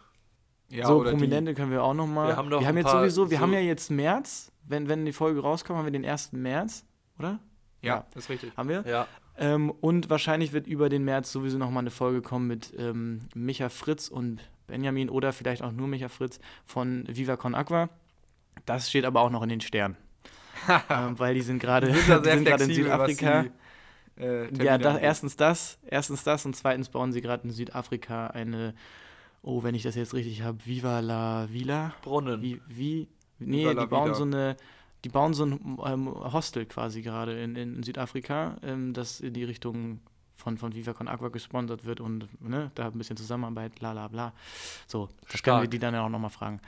[0.69, 2.29] Ja, so oder die- Prominente können wir auch noch mal.
[2.29, 5.05] Wir haben noch wir haben jetzt sowieso, wir so- haben ja jetzt März, wenn, wenn
[5.05, 6.31] die Folge rauskommt, haben wir den 1.
[6.33, 6.85] März,
[7.19, 7.39] oder?
[7.81, 8.05] Ja, Ja.
[8.13, 8.51] das ist richtig.
[8.57, 8.83] Haben wir?
[8.87, 12.73] Ja, Ähm, und wahrscheinlich wird über den März sowieso noch mal eine Folge kommen mit
[12.77, 17.89] ähm, Micha Fritz und Benjamin oder vielleicht auch nur Micha Fritz von Viva Con Aqua.
[18.65, 19.95] Das steht aber auch noch in den Sternen.
[20.89, 23.45] ähm, weil die sind gerade in Südafrika.
[24.17, 28.27] die, äh, Ja, da, erstens das, erstens das und zweitens bauen sie gerade in Südafrika
[28.27, 28.73] eine,
[29.41, 31.93] oh, wenn ich das jetzt richtig habe, Viva la Villa.
[32.01, 32.41] Brunnen.
[32.41, 33.07] Wie, wie,
[33.39, 34.15] nee, Viva die bauen Vida.
[34.15, 34.57] so eine,
[35.03, 39.43] die bauen so ein ähm, Hostel quasi gerade in, in Südafrika, ähm, das in die
[39.43, 40.01] Richtung
[40.39, 44.07] von, von Viva Con Aqua gesponsert wird und ne, da ein bisschen Zusammenarbeit, bla bla
[44.07, 44.33] bla.
[44.87, 45.71] So, das können wir Stark.
[45.71, 46.61] die dann ja auch nochmal fragen.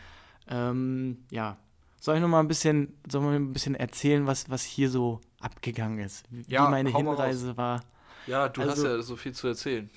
[0.48, 1.58] Ähm, ja.
[2.04, 5.22] Soll ich noch mal ein bisschen, soll man ein bisschen erzählen, was, was hier so
[5.40, 6.26] abgegangen ist?
[6.32, 7.84] Wie Ja, meine mal Hinreise war.
[8.26, 9.88] Ja, du hast Also- ja so viel zu erzählen.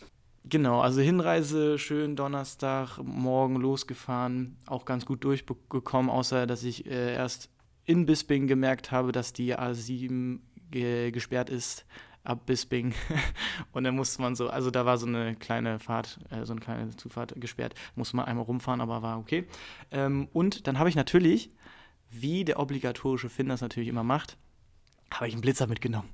[0.47, 7.15] Genau, also Hinreise schön Donnerstag morgen losgefahren, auch ganz gut durchgekommen, außer dass ich äh,
[7.15, 7.49] erst
[7.87, 10.41] in Bisping gemerkt habe, dass die A7
[10.71, 11.87] ge gesperrt ist
[12.23, 12.93] ab Bisping
[13.73, 16.61] und dann musste man so, also da war so eine kleine Fahrt, äh, so eine
[16.61, 19.47] kleine Zufahrt gesperrt, musste man einmal rumfahren, aber war okay.
[19.91, 21.51] Ähm, und dann habe ich natürlich,
[22.21, 24.37] wie der obligatorische Finn das natürlich immer macht,
[25.13, 26.09] habe ich einen Blitzer mitgenommen.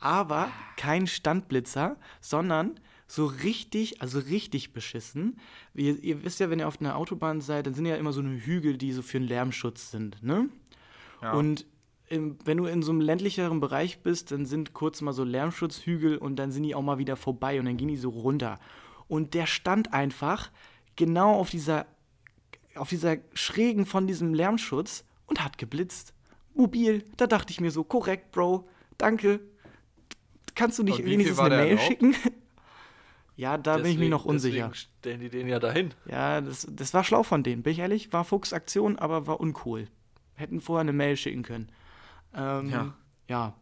[0.00, 5.38] Aber kein Standblitzer, sondern so richtig, also richtig beschissen.
[5.74, 8.20] Ihr, ihr wisst ja, wenn ihr auf einer Autobahn seid, dann sind ja immer so
[8.20, 10.48] eine Hügel, die so für einen Lärmschutz sind, ne?
[11.22, 11.32] Ja.
[11.32, 11.66] Und
[12.08, 16.18] im, wenn du in so einem ländlicheren Bereich bist, dann sind kurz mal so Lärmschutzhügel
[16.18, 18.58] und dann sind die auch mal wieder vorbei und dann gehen die so runter.
[19.08, 20.50] Und der stand einfach
[20.96, 21.86] genau auf dieser,
[22.74, 26.14] auf dieser Schrägen von diesem Lärmschutz und hat geblitzt.
[26.54, 27.04] Mobil.
[27.16, 28.68] Da dachte ich mir so, korrekt, Bro.
[28.98, 29.40] Danke.
[30.54, 31.86] Kannst du nicht Und wenigstens eine Mail erlaubt?
[31.88, 32.14] schicken?
[33.36, 34.68] ja, da bin ich mir Deswegen- noch unsicher.
[34.68, 35.90] Deswegen stellen die den ja dahin.
[36.06, 38.12] Ja, das, das war schlau von denen, bin ich ehrlich.
[38.12, 39.88] War Fuchsaktion, aber war uncool.
[40.34, 41.70] Hätten vorher eine Mail schicken können.
[42.36, 42.94] Ähm, Ja.
[43.28, 43.54] ja.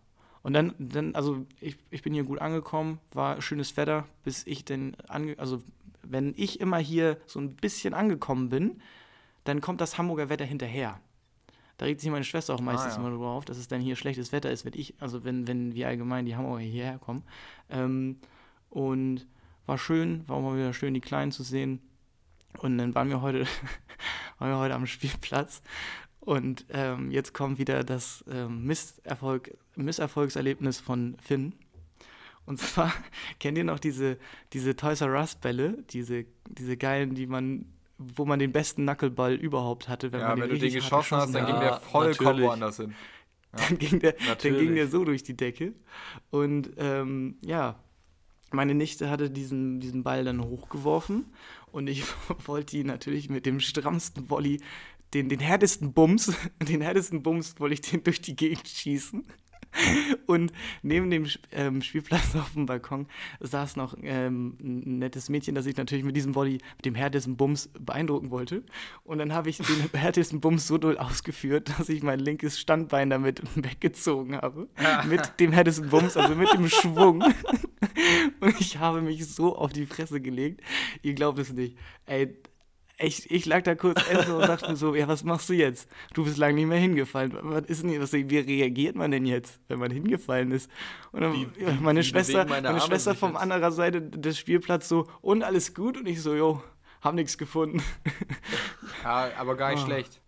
[0.43, 4.65] Und dann, dann also ich, ich bin hier gut angekommen, war schönes Wetter, bis ich
[4.65, 5.63] denn, ange also
[6.03, 8.83] wenn ich immer hier so ein bisschen angekommen bin,
[9.45, 11.01] dann kommt das Hamburger Wetter hinterher.
[11.83, 13.01] Da regt sich meine Schwester auch meistens ja.
[13.01, 15.75] immer drüber auf, dass es dann hier schlechtes Wetter ist, wenn ich, also wenn, wenn
[15.75, 17.25] wir allgemein die Hamburger hierher kommen.
[17.71, 18.19] Ähm,
[18.71, 19.27] und
[19.67, 21.81] war schön, war auch mal wieder schön, die Kleinen zu sehen.
[22.59, 23.47] Und dann waren wir heute,
[24.39, 25.61] waren wir heute am Spielplatz.
[26.21, 31.53] Und ähm, jetzt kommt wieder das ähm, Misserfolg, Misserfolgserlebnis von Finn.
[32.47, 32.93] Und zwar,
[33.41, 34.19] kennt ihr noch diese,
[34.53, 37.72] diese Toys R Us Bälle, diese, diese geilen, die man,
[38.17, 41.11] wo man den besten Knuckleball überhaupt hatte, wenn ja, man wenn du den richtig hart
[41.11, 42.97] geschossen hast, dann ging der Ja, vollkommen woanders hin.
[43.57, 45.75] dann ging der, dann ging der so durch die Decke.
[46.31, 47.79] Und ähm, ja,
[48.51, 51.27] meine Nichte hatte diesen, diesen Ball dann hochgeworfen
[51.71, 52.05] und ich
[52.47, 54.61] wollte ihn natürlich mit dem strammsten Volley,
[55.15, 59.27] den, den härtesten Bums, den härtesten Bums wollte ich den durch die Gegend schießen.
[60.27, 63.07] Und neben dem ähm, Spielplatz auf dem Balkon
[63.41, 67.37] saß noch ähm, ein nettes Mädchen, das ich natürlich mit diesem Volley, mit dem härtesten
[67.37, 68.63] Bums beeindrucken wollte.
[69.05, 73.11] Und dann habe ich den härtesten Bums so doll ausgeführt, dass ich mein linkes Standbein
[73.11, 74.69] damit weggezogen habe.
[75.09, 77.23] mit dem härtesten Bums, also mit dem Schwung.
[78.41, 80.61] Und ich habe mich so auf die Fresse gelegt.
[81.03, 81.77] Ihr glaubt es nicht.
[82.07, 82.37] Ey,
[83.03, 85.89] ich, ich lag da kurz essen und dachte mir so, ja, was machst du jetzt?
[86.15, 87.37] Du bist lange nicht mehr hingefallen.
[87.43, 90.71] Was ist denn, was, wie reagiert man denn jetzt, wenn man hingefallen ist?
[91.13, 93.41] Und dann, Wie- wie- meine wie Schwester, meine meine Schwester vom jetzt?
[93.43, 95.97] anderer Seite des Spielplatzes so, und alles gut?
[95.99, 96.63] Und ich so, jo,
[97.01, 97.83] hab nichts gefunden.
[99.05, 99.87] Ja, aber gar nicht Ah.
[99.87, 100.21] schlecht.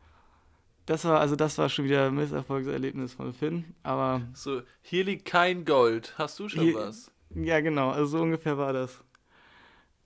[0.87, 3.75] Das war, also das war schon wieder ein Misserfolgserlebnis von Finn.
[3.83, 6.15] Aber So, hier liegt kein Gold.
[6.19, 7.11] Hast du schon Hier- was?
[7.35, 9.03] ja, genau, also so ungefähr war das.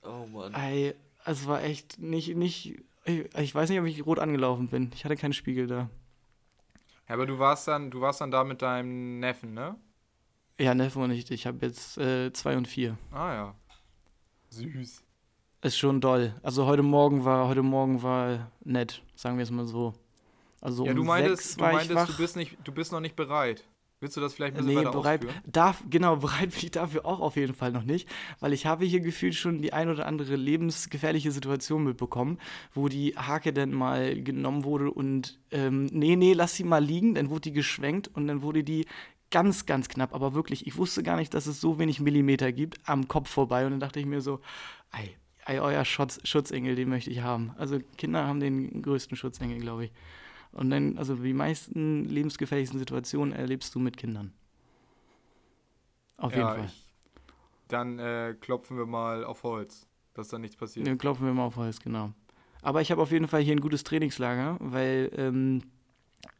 [0.02, 0.54] Oh Mann.
[0.54, 0.94] Ey,
[1.30, 4.90] es war echt nicht, nicht, ich, ich weiß nicht, ob ich rot angelaufen bin.
[4.94, 5.90] Ich hatte keinen Spiegel da.
[7.08, 9.76] Ja, aber du warst dann, du warst dann da mit deinem Neffen, ne?
[10.60, 12.98] Ja, Neffe und ich, ich habe jetzt äh, zwei und vier.
[13.12, 13.54] Ah ja.
[14.50, 15.02] Süß.
[15.62, 16.34] Ist schon doll.
[16.42, 19.94] Also heute Morgen war, heute Morgen war nett, sagen wir es mal so.
[20.60, 22.06] Also ja, um du meintest, sechs du, war ich meintest wach.
[22.06, 23.64] du bist nicht, du bist noch nicht bereit.
[24.00, 25.42] Willst du das vielleicht ein bisschen Nee, weiter bereit, ausführen?
[25.44, 28.08] darf, genau, bereit bin ich dafür auch auf jeden Fall noch nicht,
[28.38, 32.38] weil ich habe hier gefühlt schon die ein oder andere lebensgefährliche Situation mitbekommen,
[32.74, 37.14] wo die Hake dann mal genommen wurde und ähm, nee, nee, lass sie mal liegen,
[37.14, 38.86] dann wurde die geschwenkt und dann wurde die
[39.30, 42.78] ganz, ganz knapp, aber wirklich, ich wusste gar nicht, dass es so wenig Millimeter gibt,
[42.88, 44.40] am Kopf vorbei und dann dachte ich mir so,
[44.92, 47.52] ei, ei euer Schutz, Schutzengel, den möchte ich haben.
[47.58, 49.92] Also Kinder haben den größten Schutzengel, glaube ich.
[50.58, 54.32] Und dann, also die meisten lebensgefährlichsten Situationen erlebst du mit Kindern.
[56.16, 56.64] Auf jeden ja, Fall.
[56.64, 56.84] Ich,
[57.68, 60.84] dann äh, klopfen wir mal auf Holz, dass da nichts passiert.
[60.84, 62.12] Dann klopfen wir mal auf Holz, genau.
[62.60, 65.62] Aber ich habe auf jeden Fall hier ein gutes Trainingslager, weil ähm,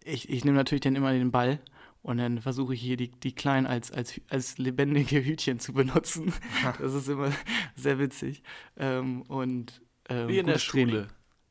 [0.03, 1.61] ich, ich nehme natürlich dann immer den Ball
[2.03, 6.33] und dann versuche ich hier die, die Kleinen als, als, als lebendige Hütchen zu benutzen.
[6.81, 7.31] Das ist immer
[7.77, 8.43] sehr witzig.
[8.77, 11.07] Ähm, und ähm, Wie in der gutes Training.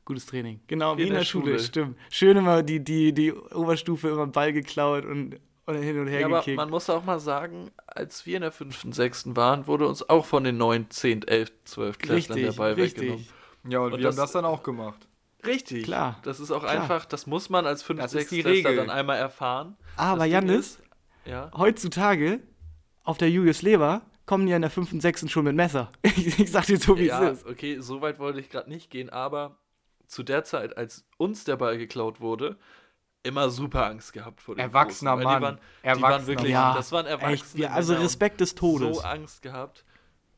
[0.08, 0.58] Gutes Training.
[0.68, 1.58] Genau, wie, in der, Schule, Schule.
[1.58, 1.98] stimmt.
[2.10, 6.26] Schön immer die, die, die Oberstufe immer Ball geklaut und, und hin und her Ja,
[6.26, 6.56] aber gekickt.
[6.56, 9.36] man muss auch mal sagen, als wir in der 5., 6.
[9.36, 13.14] waren, wurde uns auch von den 9, 10, 11, 12 Klässlern der richtig, Ball weggenommen.
[13.16, 13.32] richtig.
[13.68, 15.06] ja, und, Und wir das- haben das dann auch gemacht.
[15.46, 15.84] Richtig.
[15.84, 16.72] Klar, Das ist auch klar.
[16.72, 18.76] einfach, das muss man als 5, Das 6 ist die Klässler Regel.
[18.86, 19.76] dann einmal erfahren.
[19.96, 20.80] Aber Jannis,
[21.26, 21.50] Ja.
[21.54, 22.40] heutzutage
[23.04, 24.94] auf der Julius Leber kommen die ja in der 5.
[24.94, 25.28] und 6.
[25.30, 25.90] schon mit Messer.
[26.02, 27.46] Ich, ich sag dir so, wie ja, es ist.
[27.46, 29.58] okay, so weit wollte ich gerade nicht gehen, aber
[30.08, 32.58] zu der Zeit, als uns der Ball geklaut wurde,
[33.22, 35.38] immer super Angst gehabt vor dem Erwachsener Großen, Mann.
[35.38, 37.64] Die waren, die Erwachsener waren wirklich, Ja, das waren Erwachsene.
[37.64, 38.96] Echt, also Respekt des Todes.
[38.96, 39.84] so Angst gehabt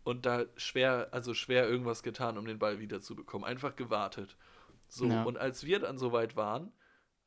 [0.02, 3.46] und da schwer, also schwer irgendwas getan, um den Ball wiederzubekommen.
[3.46, 4.36] Einfach gewartet.
[4.88, 5.22] So, Ja.
[5.22, 6.72] und als wir dann soweit waren,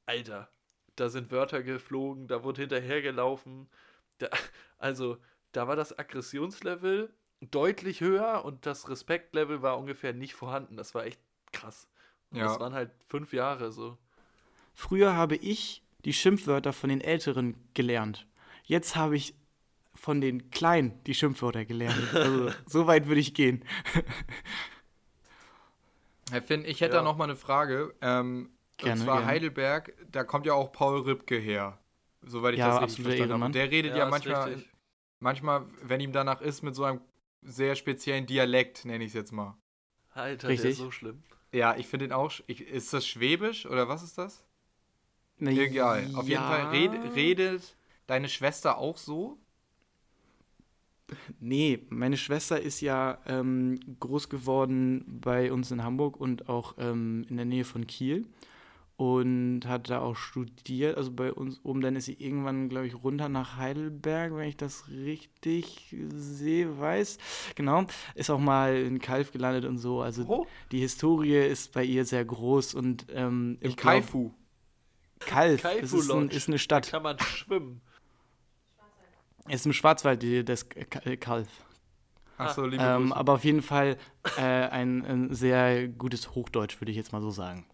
[0.06, 0.49] Alter,
[0.97, 3.69] da sind Wörter geflogen, da wurde hinterhergelaufen.
[4.17, 4.27] Da,
[4.77, 5.17] also,
[5.53, 10.75] da war das Aggressionslevel deutlich höher und das Respektlevel war ungefähr nicht vorhanden.
[10.77, 11.19] Das war echt
[11.51, 11.88] krass.
[12.34, 12.46] Ja.
[12.46, 13.98] das waren halt fünf Jahre so.
[14.74, 18.28] Früher habe ich die Schimpfwörter von den Älteren gelernt.
[18.65, 19.36] Jetzt habe ich
[19.93, 21.98] von den Kleinen die Schimpfwörter gelernt.
[22.13, 23.63] Also, so weit würde ich gehen.
[26.32, 27.00] Herr Finn, ich hätte Ja.
[27.00, 27.93] da noch mal eine Frage.
[28.02, 29.28] Ähm, Gerne, und zwar gerne.
[29.28, 31.80] Heidelberg, da kommt ja auch Paul Ripke her.
[32.24, 33.52] Soweit ich Ja, das richtig verstanden habe.
[33.54, 34.63] Der redet ja, Ja, manchmal,
[35.19, 37.02] manchmal, wenn ihm danach ist, mit so einem
[37.41, 39.58] sehr speziellen Dialekt, nenne ich es jetzt mal.
[40.12, 40.72] Alter, der Richtig.
[40.72, 41.22] ist so schlimm.
[41.53, 42.31] Ja, ich finde den auch.
[42.47, 44.43] Ich, ist das Schwäbisch oder was ist das?
[45.37, 46.09] Na, Egal.
[46.15, 46.47] Auf jeden ja.
[46.47, 47.75] Fall red, redet
[48.07, 49.37] deine Schwester auch so?
[51.39, 57.25] Nee, meine Schwester ist ja ähm, groß geworden bei uns in Hamburg und auch ähm,
[57.29, 58.25] in der Nähe von Kiel
[58.95, 60.97] und hat da auch studiert.
[60.97, 64.58] Also bei uns oben, dann ist sie irgendwann, glaube ich, runter nach Heidelberg, wenn ich
[64.58, 67.17] das richtig sehe, weiß.
[67.56, 70.01] Genau, ist auch mal in Kalf gelandet und so.
[70.01, 70.47] Also Oh.
[70.71, 74.32] die Historie ist bei ihr sehr groß und ähm, glaub, Kaifu.
[75.19, 76.91] Kalf, Kaifu ist, ein, ist eine Da Stadt.
[76.91, 77.82] kann man schwimmen.
[79.49, 81.49] Ist im Schwarzwald, das K- Kalf.
[82.38, 83.15] Achso, liebe Ähm, Grüße.
[83.15, 83.97] aber auf jeden Fall
[84.38, 87.65] äh, ein, ein sehr gutes Hochdeutsch, würde ich jetzt mal so sagen.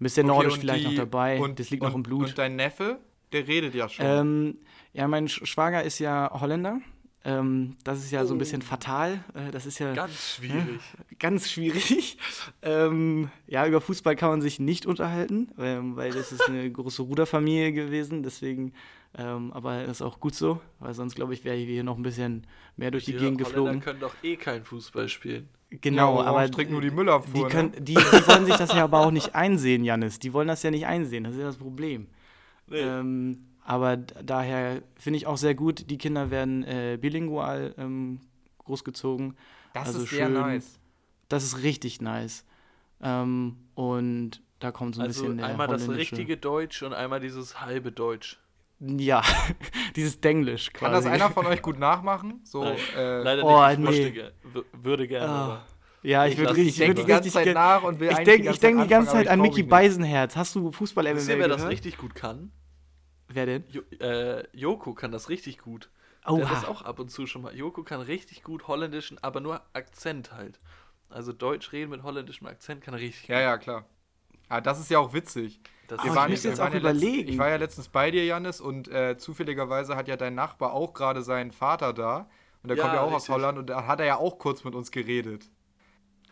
[0.00, 2.28] Ein bisschen Okay, Nordisch vielleicht die- noch dabei, und, das liegt und, noch im Blut.
[2.28, 2.98] Und dein Neffe,
[3.32, 4.04] der redet ja schon.
[4.06, 4.58] Ähm,
[4.94, 6.80] ja, mein Sch Schwager ist ja Holländer.
[7.22, 8.38] Ähm, das ist ja so ein Oh.
[8.38, 9.22] bisschen fatal.
[9.34, 10.80] Äh, das ist ja Ganz schwierig.
[11.18, 12.16] ganz schwierig.
[12.62, 17.02] ähm, ja, über Fußball kann man sich nicht unterhalten, ähm, weil das ist eine große
[17.02, 18.22] Ruderfamilie gewesen.
[18.22, 18.72] Deswegen,
[19.18, 21.98] ähm, aber das ist auch gut so, weil sonst, glaube ich, wäre ich hier noch
[21.98, 22.46] ein bisschen
[22.78, 23.80] mehr durch die Die Gegend Holländer geflogen.
[23.82, 25.50] können doch eh kein Fußball spielen.
[25.70, 27.48] Genau, warum aber trinken nur die die, Müllabfuhr.
[27.48, 27.80] können, ne?
[27.80, 30.18] die, die wollen sich das ja aber auch nicht einsehen, Janis.
[30.18, 32.08] Die wollen das ja nicht einsehen, das ist ja das Problem.
[32.66, 32.78] Nee.
[32.78, 38.20] Ähm, aber daher finde ich auch sehr gut, die Kinder werden äh, bilingual ähm,
[38.58, 39.36] großgezogen.
[39.74, 40.34] Das also ist sehr schön.
[40.34, 40.80] nice.
[41.28, 42.44] Das ist richtig nice.
[43.00, 47.20] Ähm, und da kommt so ein also bisschen der einmal das richtige Deutsch und einmal
[47.20, 48.40] dieses halbe Deutsch.
[48.80, 49.22] Ja,
[49.96, 50.84] dieses Denglisch quasi.
[50.84, 52.40] Kann das einer von euch gut nachmachen?
[52.44, 52.76] So, Nein.
[52.96, 53.98] äh, Leider oh, nicht.
[53.98, 54.62] Ich nee.
[54.72, 55.28] würde gerne.
[55.28, 55.66] Aber
[56.02, 57.60] Ja, ich Ich würde richtig, ich denken würd die ganze Zeit gerne.
[57.60, 59.62] nach und will Ich denke die ich denk die ganze Zeit an Mickey.
[59.62, 60.34] Beisenherz.
[60.34, 62.52] Hast du fußball Wisst ihr, wer das richtig gut kann?
[63.28, 63.64] Wer denn?
[63.68, 65.90] Jo äh, Joko kann das richtig gut.
[66.26, 66.70] Der hat das Oha.
[66.70, 67.54] auch ab und zu schon mal.
[67.54, 70.58] Joko kann richtig gut holländischen, aber nur Akzent halt.
[71.10, 73.84] Also Deutsch reden mit holländischem Akzent kann er richtig Ja, ja, klar.
[74.48, 75.60] Ah, das ist ja auch witzig.
[75.90, 77.06] Das Oh, ist ich waren- müsste jetzt wir auch ja überlegen.
[77.16, 80.72] Letztens, ich war ja letztens bei dir, Janis, und äh, zufälligerweise hat ja dein Nachbar
[80.72, 82.28] auch gerade seinen Vater da.
[82.62, 83.34] Und der Ja, kommt ja auch aus richtig.
[83.34, 85.48] Holland und da hat er ja auch kurz mit uns geredet.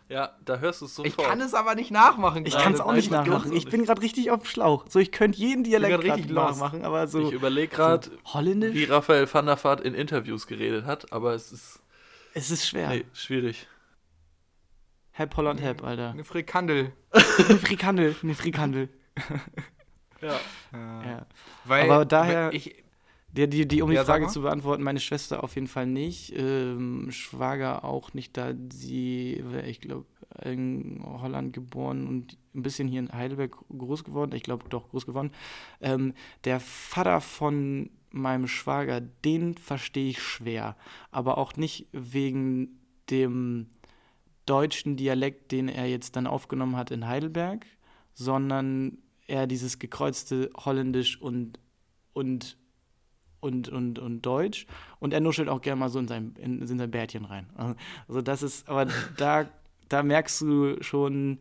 [0.09, 1.19] Ja, da hörst du es sofort.
[1.19, 2.47] Ich kann es aber nicht nachmachen.
[2.47, 3.53] Ich kann es auch nein, nicht nachmachen.
[3.53, 4.85] Ich bin gerade richtig auf dem Schlauch.
[4.89, 8.41] So, ich könnte jeden Dialekt richtig nachmachen, aber so, Ich überlege gerade, so
[8.75, 11.81] wie Raphael van der Vaart in Interviews geredet hat, aber es ist
[12.33, 12.89] es ist schwer.
[12.91, 13.67] nee, schwierig.
[15.11, 16.11] Hep Holland Hep, Alter.
[16.13, 16.93] Eine Frikandel.
[17.13, 18.89] Eine Frikandel, eine Frikandel.
[20.21, 20.41] Ja.
[20.73, 21.27] Ja.
[21.64, 22.75] Weil, Aber daher- ich,
[23.33, 25.87] Die, die, die, um die Ja, sag Frage zu beantworten, meine Schwester auf jeden Fall
[25.87, 26.33] nicht.
[26.37, 30.07] Ähm, Schwager auch nicht, da sie, ich glaube,
[30.45, 34.33] in Holland geboren und ein bisschen hier in Heidelberg groß geworden.
[34.35, 35.31] Ich glaube, doch groß geworden.
[35.81, 36.14] Ähm,
[36.45, 40.77] der Vater von meinem Schwager, den verstehe ich schwer.
[41.11, 43.69] Aber auch nicht wegen dem
[44.47, 47.66] deutschen Dialekt, den er jetzt dann aufgenommen hat in Heidelberg,
[48.14, 48.99] sondern
[49.29, 51.61] eher dieses gekreuzte Holländisch und,
[52.12, 52.57] und,
[53.41, 54.66] und, und, und Deutsch.
[54.99, 57.47] Und er nuschelt auch gerne mal so in sein, in, in sein Bärtchen rein.
[58.09, 59.49] Also das ist, aber da,
[59.89, 61.41] da merkst du schon,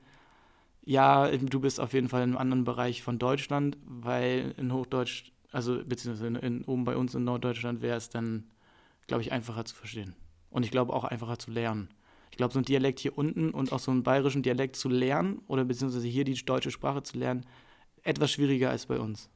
[0.83, 5.31] ja, du bist auf jeden Fall in einem anderen Bereich von Deutschland, weil in Hochdeutsch,
[5.51, 8.45] also beziehungsweise in, in, oben bei uns in Norddeutschland wäre es dann,
[9.07, 10.15] glaube ich, einfacher zu verstehen.
[10.49, 11.89] Und ich glaube auch einfacher zu lernen.
[12.31, 15.41] Ich glaube, so ein Dialekt hier unten und auch so einen bayerischen Dialekt zu lernen
[15.47, 17.45] oder beziehungsweise hier die deutsche Sprache zu lernen,
[18.07, 19.29] etwas schwieriger als bei uns.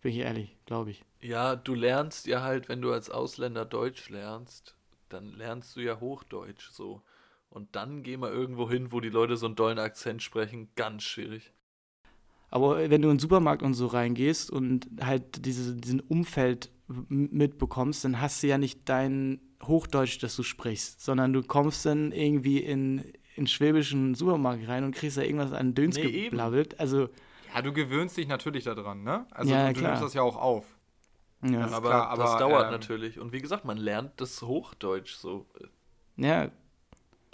[0.00, 1.04] Bin ich ehrlich, glaube ich.
[1.20, 4.76] Ja, du lernst ja halt, wenn du als Ausländer Deutsch lernst,
[5.08, 7.02] dann lernst du ja Hochdeutsch so.
[7.50, 11.02] Und dann geh mal irgendwo hin, wo die Leute so einen dollen Akzent sprechen, ganz
[11.02, 11.52] schwierig.
[12.50, 18.04] Aber wenn du in den Supermarkt und so reingehst und halt diese, diesen Umfeld mitbekommst,
[18.04, 22.58] dann hast du ja nicht dein Hochdeutsch, das du sprichst, sondern du kommst dann irgendwie
[22.58, 23.04] in,
[23.34, 26.30] in schwäbischen Supermarkt rein und kriegst da irgendwas an Döns Nee, eben.
[26.30, 26.78] geblabbelt.
[26.80, 27.08] Also,
[27.54, 29.26] Ja, du gewöhnst dich natürlich daran, ne?
[29.30, 29.90] Also Ja, du, du klar.
[29.92, 30.64] nimmst das ja auch auf.
[31.42, 31.60] ja.
[31.62, 33.18] Das aber klar, das aber, dauert ähm, natürlich.
[33.18, 35.46] Und wie gesagt, man lernt das Hochdeutsch so.
[36.16, 36.50] ja,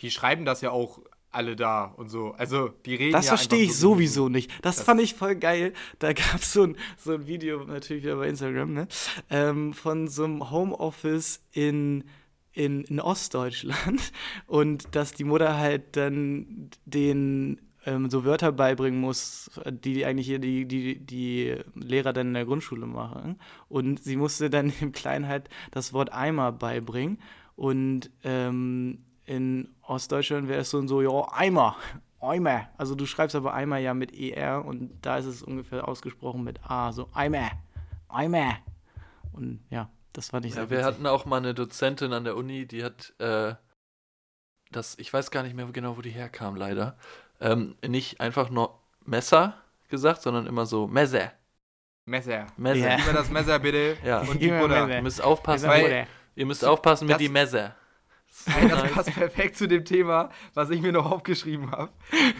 [0.00, 1.00] Die schreiben das ja auch
[1.30, 2.32] alle da und so.
[2.32, 4.52] Also die reden Das ja verstehe ich so wie sowieso nicht.
[4.64, 5.72] Das, fand ich voll geil.
[5.98, 8.88] Da gab es so ein, so ein Video, natürlich wieder bei Instagram, ne?
[9.30, 12.04] ähm, von so einem Homeoffice in,
[12.52, 14.12] in, in Ostdeutschland.
[14.46, 20.66] Und dass die Mutter halt dann den ähm, so Wörter beibringen muss, die eigentlich die,
[20.66, 23.38] die, die Lehrer dann in der Grundschule machen.
[23.68, 27.20] Und sie musste dann dem Kleinen halt das Wort Eimer beibringen.
[27.56, 31.76] Und ähm, in Ostdeutschland wäre es so und so, ja, Eimer,
[32.20, 32.68] Eimer.
[32.76, 36.60] Also du schreibst aber Eimer ja mit ER und da ist es ungefähr ausgesprochen mit
[36.68, 37.50] A, so Eimer,
[38.08, 38.56] Eimer.
[39.32, 40.84] Und ja, das ich sehr Ja, wir witzig.
[40.84, 43.54] hatten auch mal eine Dozentin an der Uni, die hat äh,
[44.70, 46.96] das, ich weiß gar nicht mehr genau, wo die herkam, leider.
[47.44, 49.54] Ähm, nicht einfach nur Messer
[49.88, 51.32] gesagt, sondern immer so Messer.
[52.06, 52.46] Messer.
[52.56, 52.78] Messer.
[52.88, 52.96] Ja.
[52.96, 54.20] Gib mir das Messer bitte Ja.
[54.20, 54.88] und die Gib Butter.
[54.88, 57.76] Ihr müsst aufpassen, Weil- mit, ihr müsst aufpassen mit das- die Messer.
[58.46, 61.92] Ey, das passt perfekt zu dem Thema, was ich mir noch aufgeschrieben habe.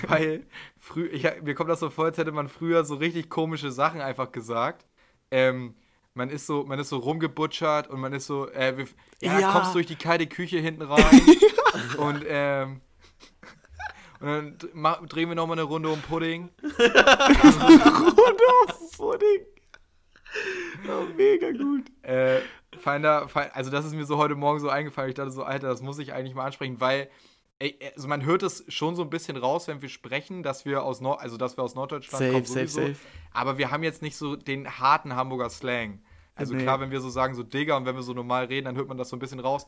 [0.09, 0.45] Weil
[0.77, 4.01] frü ich, mir kommt das so vor, als hätte man früher so richtig komische Sachen
[4.01, 4.87] einfach gesagt.
[5.31, 5.77] Ähm,
[6.15, 8.87] man ist so, man ist so rumgebutschert und man ist so, äh, wir,
[9.21, 9.53] ja, Ja.
[9.53, 11.21] kommst durch die kalte Küche hinten rein
[11.99, 12.81] und ähm,
[14.21, 14.27] und
[14.75, 16.49] dann drehen wir nochmal eine Runde um Pudding.
[18.97, 19.47] Pudding.
[20.89, 21.85] Oh, mega gut.
[22.03, 22.41] Äh,
[22.79, 25.09] Finder, Fi- also das ist mir so heute Morgen so eingefallen.
[25.11, 27.09] Ich dachte so, Alter, das muss ich eigentlich mal ansprechen, weil
[27.61, 30.83] ey, also man hört es schon so ein bisschen raus, wenn wir sprechen, dass wir
[30.83, 32.89] aus Nord, also dass wir aus Norddeutschland Safe, kommen safe, sowieso.
[32.95, 33.01] safe.
[33.33, 36.03] Aber wir haben jetzt nicht so den harten Hamburger Slang.
[36.35, 36.63] Also Nee.
[36.65, 38.89] klar, wenn wir so sagen so Digger und wenn wir so normal reden, dann hört
[38.89, 39.67] man das so ein bisschen raus.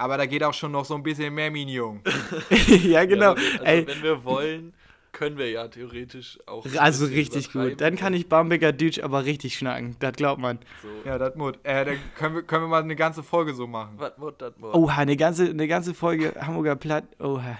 [0.00, 2.00] Aber da geht auch schon noch so ein bisschen mehr Minion.
[2.66, 3.34] ja, genau.
[3.36, 4.72] Ja, also Ey, wenn wir wollen,
[5.12, 6.64] können wir ja theoretisch auch.
[6.78, 7.82] also richtig gut.
[7.82, 9.96] Dann kann ich Bamberger Deutsch aber richtig schnacken.
[9.98, 10.58] Das glaubt man.
[10.82, 10.88] So.
[11.06, 11.58] Ja, das Mut.
[11.64, 13.96] Äh, dann können wir, können wir mal eine ganze Folge so machen.
[13.98, 14.72] Was muss das mal?
[14.72, 17.04] Oha, eine ganze, eine ganze Folge Hamburger Platt.
[17.18, 17.58] Oha.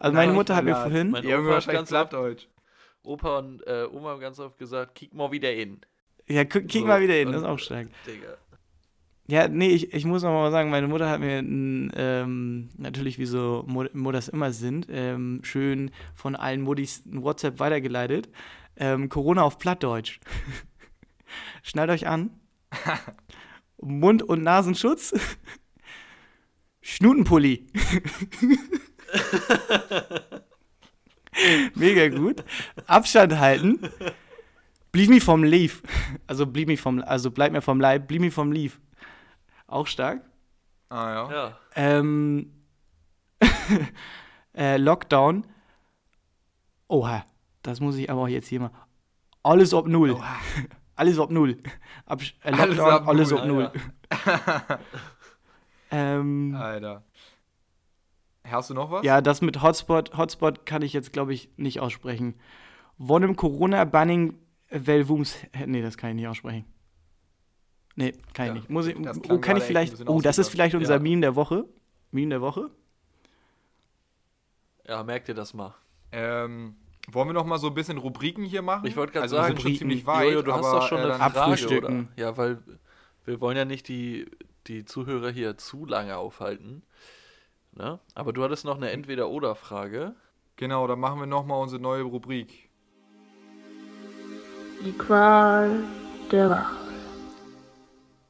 [0.00, 1.10] Also meine Mutter hat mir vorhin.
[1.10, 2.46] Mein Die haben Opa hat wahrscheinlich ganz oft, Plattdeutsch.
[3.04, 5.80] Opa und äh, Oma haben ganz oft gesagt, kick mal wieder in.
[6.26, 7.86] Ja, kick So, mal wieder und- das ist auch stark.
[8.06, 8.36] Digga.
[9.30, 13.26] Ja, nee, ich, ich muss noch mal sagen, meine Mutter hat mir ähm, natürlich, wie
[13.26, 18.30] so Mut- Mutters immer sind, ähm, schön von allen Muttis ein WhatsApp weitergeleitet.
[18.76, 20.18] Ähm, Corona auf Plattdeutsch.
[21.62, 22.30] Schnallt euch an.
[23.82, 25.12] Mund- und Nasenschutz.
[26.80, 27.66] Schnutenpulli.
[31.74, 32.42] Mega gut.
[32.86, 33.78] Abstand halten.
[34.90, 35.82] Blieb mir vom Leaf.
[36.26, 38.80] Also blieb mir vom, also bleib mir vom Leib, blieb mir vom Leaf.
[39.68, 40.22] Auch stark.
[40.88, 41.32] Ah ja.
[41.32, 41.58] Ja.
[41.76, 42.52] Ähm,
[44.56, 45.46] äh, Lockdown.
[46.88, 47.24] Oha,
[47.62, 48.70] das muss ich aber auch jetzt hier mal.
[49.42, 50.12] Alles ob null.
[50.12, 50.36] Oha.
[50.96, 51.58] Alles ob null.
[52.06, 53.38] Ab, äh, Alles Lockdown, ab alles null.
[53.38, 53.72] ob null.
[54.10, 54.78] Ah,
[55.90, 57.02] Ähm, Alter.
[58.44, 59.04] Hast du noch was?
[59.04, 62.34] ja, das mit Hotspot, Hotspot kann ich jetzt, glaube ich, nicht aussprechen.
[62.98, 64.34] Von dem Corona-Banning
[64.70, 65.36] Velvums.
[65.66, 66.64] Nee, das kann ich nicht aussprechen.
[67.98, 68.70] Nee, kann ich Ja, nicht.
[68.70, 70.08] Muss ich, das oh, kann ich vielleicht.
[70.08, 71.00] Oh, das ist vielleicht unser Ja.
[71.00, 71.64] Meme der Woche.
[72.12, 72.70] Meme der Woche?
[74.86, 75.74] ja, merkt ihr das mal.
[76.12, 76.76] Ähm,
[77.10, 78.86] Wollen wir noch mal so ein bisschen Rubriken hier machen?
[78.86, 79.78] Ich wollte gerade also sagen, Rubriken.
[79.78, 80.26] ziemlich weit.
[80.26, 82.00] Jojo, du hast aber, doch schon äh, eine Frage, Abfrühstücken.
[82.00, 82.22] oder?
[82.22, 82.58] Ja, weil
[83.24, 84.30] wir wollen ja nicht die,
[84.68, 86.84] die Zuhörer hier zu lange aufhalten.
[87.72, 87.98] Ne?
[88.14, 90.14] Aber du hattest noch eine Entweder-Oder-Frage.
[90.54, 92.70] Genau, dann machen wir noch mal unsere neue Rubrik.
[94.84, 95.82] Die Qual
[96.30, 96.87] der Wahl.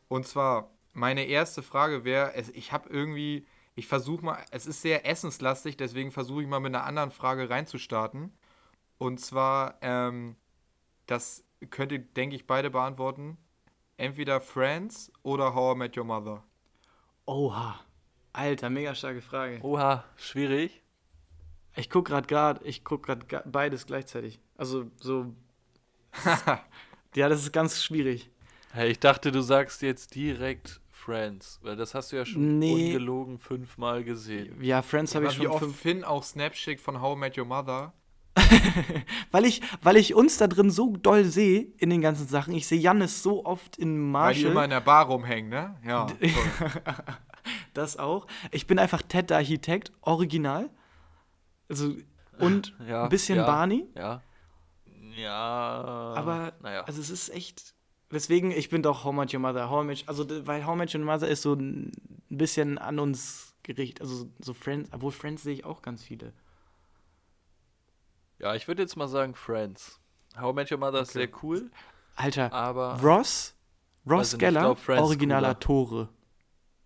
[0.09, 4.83] Und zwar, meine erste Frage wäre, es- ich habe irgendwie, ich versuche mal, es ist
[4.83, 8.33] sehr essenslastig, deswegen versuche ich mal mit einer anderen Frage reinzustarten.
[8.99, 10.37] Und zwar, ähm,
[11.07, 13.37] das könnt ihr, denke ich, beide beantworten.
[13.97, 16.43] Entweder Friends oder How I Met Your Mother.
[17.27, 17.81] Oha.
[18.33, 19.61] Alter, mega starke Frage.
[19.63, 20.83] Oha, schwierig.
[21.77, 24.41] Ich guck grad grad, ich guck grad ga- beides gleichzeitig.
[24.57, 25.35] Also so.
[27.15, 28.31] ja, das ist ganz schwierig.
[28.79, 32.87] Hey, ich dachte, du sagst jetzt direkt Friends, weil das hast du ja schon Nee.
[32.87, 34.63] ungelogen fünfmal gesehen.
[34.63, 35.77] Ja, Friends habe ich wie schon oft fünf.
[35.81, 37.93] Finn auch Snaps schickt von How I Met Your Mother.
[39.33, 42.55] Weil ich, weil ich uns da drin so doll sehe in den ganzen Sachen.
[42.55, 44.53] Ich sehe Jannis so oft in Weil die Marshall.
[44.53, 45.75] immer in der Bar rumhängen, ne?
[45.85, 46.07] Ja.
[47.75, 48.27] Das auch.
[48.53, 50.71] Ich bin einfach Ted der Architekt, original.
[51.69, 51.95] Also,
[52.39, 53.87] und Ja, ein bisschen ja, Barney.
[53.97, 54.23] Ja.
[55.17, 56.13] Ja.
[56.15, 56.83] Aber, naja.
[56.85, 57.75] also es ist echt.
[58.11, 59.69] Weswegen, ich bin doch How Much Your Mother.
[59.71, 61.93] How Much, also, weil How Much Your Mother ist so ein
[62.31, 64.01] bisschen an uns gerichtet.
[64.01, 66.33] Also, so Friends, obwohl Friends sehe ich auch ganz viele.
[68.39, 70.01] ja, ich würde jetzt mal sagen Friends.
[70.41, 71.27] How Met Your Mother ist Okay.
[71.27, 71.71] sehr cool,
[72.17, 72.99] Alter, aber.
[73.03, 73.55] Ross,
[74.09, 75.61] Ross nicht, Geller, glaub, ist originaler cooler.
[75.61, 76.09] Tore.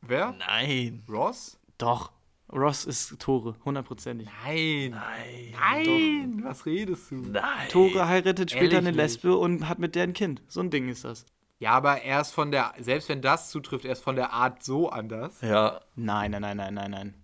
[0.01, 0.33] Wer?
[0.33, 1.05] Nein.
[1.09, 1.59] Ross?
[1.79, 2.11] Doch.
[2.53, 4.29] Ross ist Tore, hundertprozentig.
[4.45, 4.91] Nein.
[4.91, 5.55] Nein.
[5.59, 7.17] Nein, was redest du?
[7.17, 7.69] Nein.
[7.71, 10.43] Tore heiratet später eine Ehrlich Lesbe und hat mit der ein Kind.
[10.49, 11.25] So ein Ding ist das.
[11.59, 14.63] Ja, aber er ist von der, selbst wenn das zutrifft, er ist von der Art
[14.63, 15.41] so anders.
[15.41, 17.15] Ja, Nein, nein, nein, nein, nein, nein.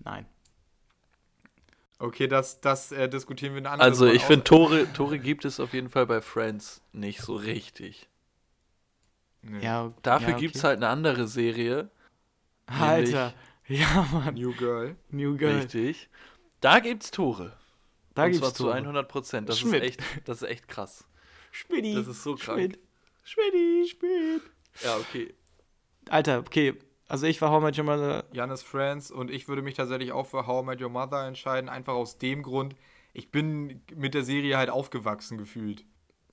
[0.00, 0.26] Nein.
[1.98, 5.60] Okay, das, das äh, diskutieren wir ein anderes also ich finde, Tore, Tore gibt es
[5.60, 8.08] auf jeden Fall bei Friends nicht so richtig.
[9.42, 9.62] Nee.
[9.62, 10.68] Ja, Dafür ja, gibt es okay.
[10.68, 11.90] halt eine andere Serie.
[12.66, 13.32] Alter.
[13.68, 14.34] Ja, Mann.
[14.34, 14.96] New Girl.
[15.10, 15.56] New Girl.
[15.56, 16.08] Richtig.
[16.60, 17.56] Da gibt's Tore.
[18.14, 18.74] Da Und gibt's zwar zu Tore.
[18.74, 19.48] 100 Prozent.
[19.48, 19.82] Das Schmidt.
[19.82, 21.04] ist echt, das ist echt krass.
[21.52, 21.94] Schmidti.
[21.94, 22.58] Das ist so krank.
[22.58, 22.78] Schmidt.
[23.24, 24.42] Schmidti, Schmidt.
[24.82, 25.34] Ja, okay.
[26.08, 26.74] Alter, okay.
[27.08, 28.24] Also ich war How Much Your Mother.
[28.32, 31.68] Janis Friends und ich würde mich tatsächlich auch für How I Met Your Mother entscheiden,
[31.68, 32.74] einfach aus dem Grund,
[33.12, 35.84] ich bin mit der Serie halt aufgewachsen gefühlt.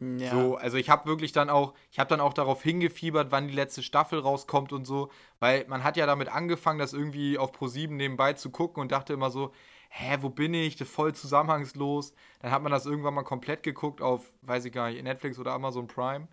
[0.01, 0.31] Ja.
[0.31, 3.53] So, also ich habe wirklich dann auch, ich habe dann auch darauf hingefiebert, wann die
[3.53, 7.89] letzte Staffel rauskommt und so, weil man hat ja damit angefangen, das irgendwie auf Pro7
[7.91, 9.51] nebenbei zu gucken und dachte immer so,
[9.89, 10.77] hä, wo bin ich?
[10.77, 12.13] Das ist voll zusammenhangslos.
[12.39, 15.51] Dann hat man das irgendwann mal komplett geguckt auf, weiß ich gar nicht, Netflix oder
[15.51, 16.27] Amazon Prime.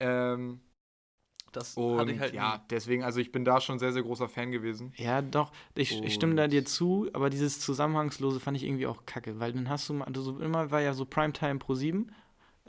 [0.00, 0.60] Ähm,
[1.52, 2.62] Das und hatte ich halt ja, nie.
[2.70, 4.92] deswegen, also ich bin da schon sehr, sehr großer Fan gewesen.
[4.96, 5.52] Ja, doch.
[5.74, 9.52] Ich, ich stimme da dir zu, aber dieses Zusammenhangslose fand ich irgendwie auch kacke, weil
[9.52, 12.10] dann hast du also immer war ja so Primetime Pro 7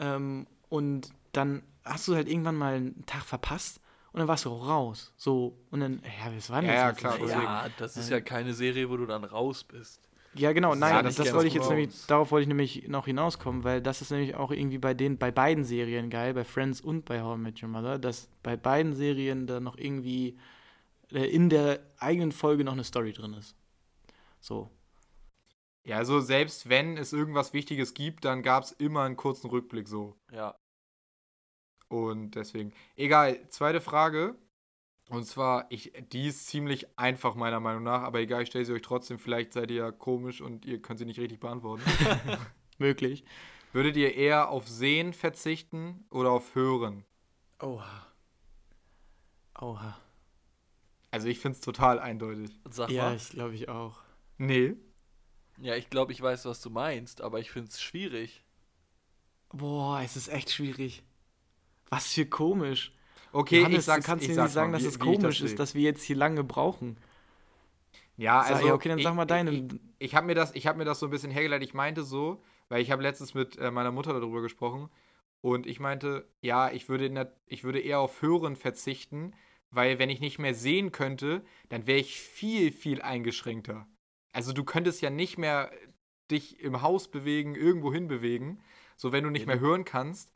[0.02, 3.80] ähm, und dann hast du halt irgendwann mal einen Tag verpasst
[4.12, 5.14] und dann warst du auch raus.
[5.16, 6.98] So, und dann, ja, was war denn Ja, ja, jetzt?
[6.98, 7.42] klar, Ja, deswegen.
[7.44, 10.02] Ja, das ist ja keine Serie, wo du dann raus bist.
[10.34, 12.88] Ja, genau, Das nein, ja das, das wollte ich jetzt nämlich, darauf wollte ich nämlich
[12.88, 16.46] noch hinauskommen, weil das ist nämlich auch irgendwie bei den, bei beiden Serien geil, bei
[16.46, 20.38] Friends und bei How I Met Your Mother, dass bei beiden Serien da noch irgendwie
[21.12, 23.56] äh, in der eigenen Folge noch eine Story drin ist.
[24.40, 24.70] So.
[25.84, 29.88] Ja, also selbst wenn es irgendwas Wichtiges gibt, dann gab es immer einen kurzen Rückblick
[29.88, 30.16] so.
[30.32, 30.56] Ja.
[31.88, 32.74] Und deswegen.
[32.96, 34.36] Egal, zweite Frage.
[35.10, 38.72] Und zwar, ich, die ist ziemlich einfach meiner Meinung nach, aber egal, ich stelle sie
[38.74, 41.84] euch trotzdem, vielleicht seid ihr ja komisch und ihr könnt sie nicht richtig beantworten.
[42.78, 43.26] Möglich.
[43.74, 47.04] Würdet ihr eher auf Sehen verzichten oder auf Hören?
[47.60, 48.08] Oha.
[49.60, 50.00] Oha.
[51.10, 52.58] Also ich finde es total eindeutig.
[52.70, 53.16] Sag Ja, mal.
[53.16, 54.00] ich glaube ich auch.
[54.38, 54.76] Nee.
[55.58, 58.44] Ja, ich glaube, ich weiß, was du meinst, aber ich finde es schwierig.
[59.50, 61.04] Boah, es ist echt schwierig.
[61.90, 62.94] Was für komisch.
[63.34, 65.00] Okay, Johannes, ich sag's, du kannst ich mir nicht sagen, mal, dass wie- es ich
[65.00, 66.98] komisch das ist, dass wir jetzt hier lange brauchen.
[68.18, 68.68] Ja, also.
[68.68, 69.52] ja, okay, dann ich, sag mal deine.
[69.52, 69.64] Ich,
[70.00, 71.68] ich habe mir, das- ich hab mir das so ein bisschen hergeleitet.
[71.68, 74.90] Ich meinte so, weil ich habe letztens mit äh, meiner Mutter darüber gesprochen
[75.42, 79.34] und ich meinte, ja, ich würde, der, ich würde eher auf Hören verzichten,
[79.70, 83.88] weil wenn ich nicht mehr sehen könnte, dann wäre ich viel, viel eingeschränkter.
[84.32, 85.72] Also du könntest ja nicht mehr
[86.32, 88.62] dich im Haus bewegen, irgendwo hin bewegen.
[88.96, 90.32] So, wenn du nicht mehr du- hören kannst,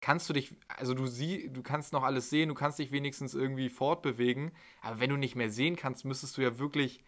[0.00, 3.34] kannst du dich, also du sie, du kannst noch alles sehen, du kannst dich wenigstens
[3.34, 7.04] irgendwie fortbewegen, aber wenn du nicht mehr sehen kannst, müsstest du ja wirklich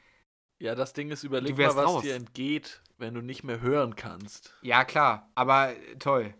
[0.61, 2.03] Ja, das Ding ist, überleg Du mal, was raus.
[2.03, 4.55] dir entgeht, wenn du nicht mehr hören kannst.
[4.61, 6.35] Ja, klar, aber äh, toll.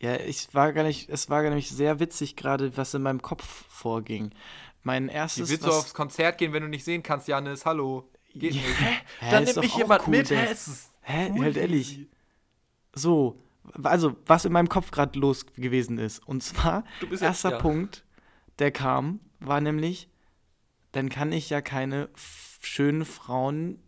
[0.00, 3.22] Ja, ich war gar nicht, es war gar nicht sehr witzig gerade, was in meinem
[3.22, 4.30] Kopf vorging.
[4.82, 5.48] Mein Wie erstes.
[5.48, 7.64] willst du aufs Konzert gehen, wenn du nicht sehen kannst, Janis?
[7.64, 8.10] Hallo.
[8.38, 8.62] Geht Ja.
[8.62, 8.78] nicht.
[8.80, 10.46] Hä, Dann ist nimmt mich jemand cool, mit, hä?
[10.50, 12.06] Es ist Hä, cool halt ehrlich.
[12.94, 13.40] So,
[13.82, 16.26] also was in meinem Kopf gerade los gewesen ist.
[16.26, 17.58] Und zwar, Du bist jetzt- erster ja.
[17.58, 18.04] Punkt,
[18.58, 20.08] der kam, war nämlich,
[20.92, 22.08] dann kann ich ja keine
[22.60, 23.78] schönen Frauen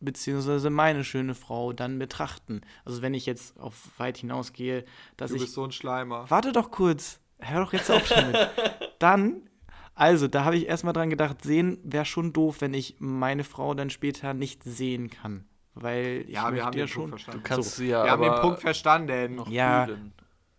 [0.00, 2.62] beziehungsweise meine schöne Frau dann betrachten.
[2.84, 4.84] Also wenn ich jetzt auf weit hinausgehe,
[5.16, 6.28] dass Du ich bist so ein Schleimer.
[6.28, 7.20] Warte doch kurz.
[7.38, 8.36] Hör doch jetzt auf damit.
[8.98, 9.48] dann,
[10.02, 13.74] also, da habe ich erstmal dran gedacht, sehen wäre schon doof, wenn ich meine Frau
[13.74, 15.44] dann später nicht sehen kann.
[15.74, 17.02] Weil ich Ja, wir haben ja den schon.
[17.10, 17.42] Punkt verstanden.
[17.42, 17.76] Du kannst So.
[17.76, 19.34] sie ja wir haben den Punkt verstanden.
[19.36, 19.86] noch Ja.
[19.86, 20.12] fühlen,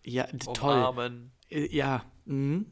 [0.03, 0.23] Ja,
[0.53, 0.73] toll.
[0.77, 1.31] umarmen.
[1.49, 2.03] Äh, Ja.
[2.25, 2.65] Mhm.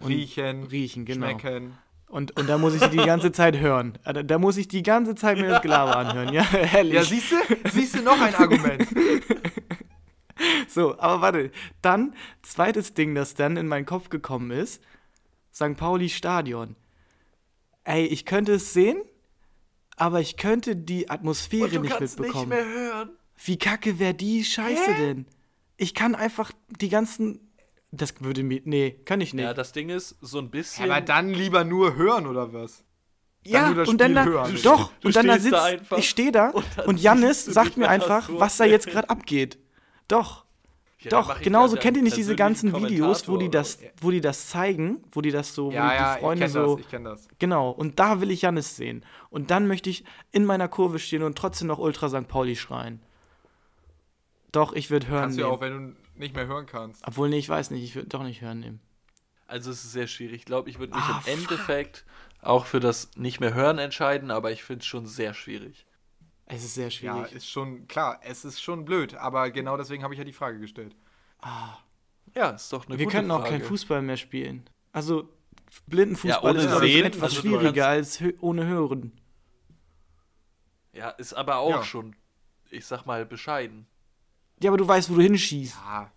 [0.00, 1.26] Und Riechen, Riechen, genau.
[1.28, 1.72] schmecken.
[2.08, 3.98] Und, und da muss ich sie die ganze Zeit hören.
[4.04, 6.32] Äh, Da, da muss ich die ganze Zeit mir das Gelaber anhören.
[6.32, 6.44] Ja,
[6.74, 6.94] ehrlich.
[6.94, 7.36] Ja, siehst du?
[7.70, 8.86] Siehst du noch ein Argument?
[10.68, 11.50] So, aber warte.
[11.82, 14.82] Dann, zweites Ding, das dann in meinen Kopf gekommen ist:
[15.58, 15.76] St.
[15.76, 16.76] Pauli Stadion.
[17.82, 19.02] Ey, ich könnte es sehen,
[19.96, 22.48] aber ich könnte die Atmosphäre Und du nicht mitbekommen.
[22.48, 23.10] nicht mehr hören.
[23.44, 25.26] Wie kacke wäre die Scheiße denn?
[25.76, 27.40] Ich kann einfach die ganzen.
[27.90, 28.60] Das würde mir.
[28.64, 29.42] Nee, kann ich nicht.
[29.42, 30.84] Ja, das Ding ist, so ein bisschen.
[30.88, 32.84] Aber dann lieber nur hören oder was?
[33.44, 34.58] Ja, nur das und dann Spiel da, hören.
[34.62, 37.32] doch, Du und dann da sitzt, da einfach ich stehe da und dann und du
[37.34, 39.58] sagt mir einfach, was da jetzt gerade abgeht.
[40.06, 40.44] Doch,
[41.00, 44.48] Ja, doch, genauso kennt ihr nicht diese ganzen Videos, wo die das, wo die das
[44.48, 46.90] zeigen, wo die das so, wo Ja, ja, die Freunde ich kenne so, das, ich
[46.90, 47.28] kenne das.
[47.38, 49.04] genau, und da will ich Jannis sehen.
[49.30, 52.26] Und dann möchte ich in meiner Kurve stehen und trotzdem noch Ultra St.
[52.26, 53.00] Pauli schreien.
[54.50, 55.56] Doch, ich würde hören Kannst du ja nehmen.
[55.56, 57.06] auch, wenn du nicht mehr hören kannst.
[57.06, 58.80] Obwohl, nee, ich weiß nicht, ich würde doch nicht hören nehmen.
[59.46, 60.34] Also es ist sehr schwierig.
[60.36, 62.04] Ich glaube, ich würde mich Ah, im Endeffekt
[62.42, 65.86] auch für das nicht mehr hören entscheiden, aber ich finde es schon sehr schwierig.
[66.50, 67.32] Es ist sehr Ja, schwierig.
[67.32, 70.58] ist schon, klar, es ist schon blöd, aber genau deswegen habe ich ja die Frage
[70.58, 70.96] gestellt.
[72.34, 73.50] Ja, ist doch eine Wir gute können auch Frage.
[73.58, 74.68] kein Fußball mehr spielen.
[74.92, 75.28] Also,
[75.86, 79.12] Blindenfußball Ja, ohne ist ich, Sehen, etwas also schwieriger als hö ohne Hören.
[80.92, 81.82] Ja, ist aber auch Ja.
[81.84, 82.16] schon,
[82.70, 83.86] ich sag mal, bescheiden.
[84.62, 85.76] Ja, aber du weißt, wo du hinschießt.
[85.76, 86.12] Ja,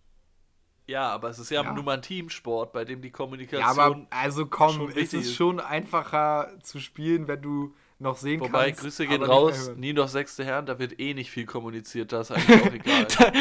[0.88, 1.74] Ja, aber es ist ja, Ja.
[1.74, 3.80] nur mal ein Teamsport, bei dem die ja Kommunikation.
[3.80, 5.36] aber also komm, schon es ist ist.
[5.36, 8.82] schon einfacher zu spielen, wenn du noch sehen Wobei, kannst.
[8.82, 12.32] Grüße gehen raus, nie noch sechste Herren, da wird eh nicht viel kommuniziert, da ist
[12.32, 13.08] eigentlich auch egal.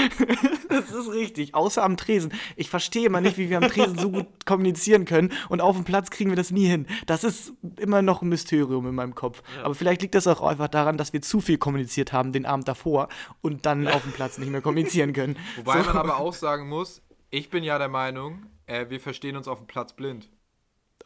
[0.69, 1.55] das ist richtig.
[1.55, 2.33] Außer am Tresen.
[2.57, 5.85] Ich verstehe immer nicht, wie wir am Tresen so gut kommunizieren können und auf dem
[5.85, 6.87] Platz kriegen wir das nie hin.
[7.07, 9.43] Das ist immer noch ein Mysterium in meinem Kopf.
[9.65, 12.69] Aber vielleicht liegt das auch einfach daran, dass wir zu viel kommuniziert haben den Abend
[12.69, 13.09] davor
[13.41, 15.37] und dann auf dem Platz nicht mehr kommunizieren können.
[15.57, 15.87] Wobei So.
[15.87, 19.59] man aber auch sagen muss, ich bin ja der Meinung, äh, wir verstehen uns auf
[19.59, 20.29] dem Platz blind.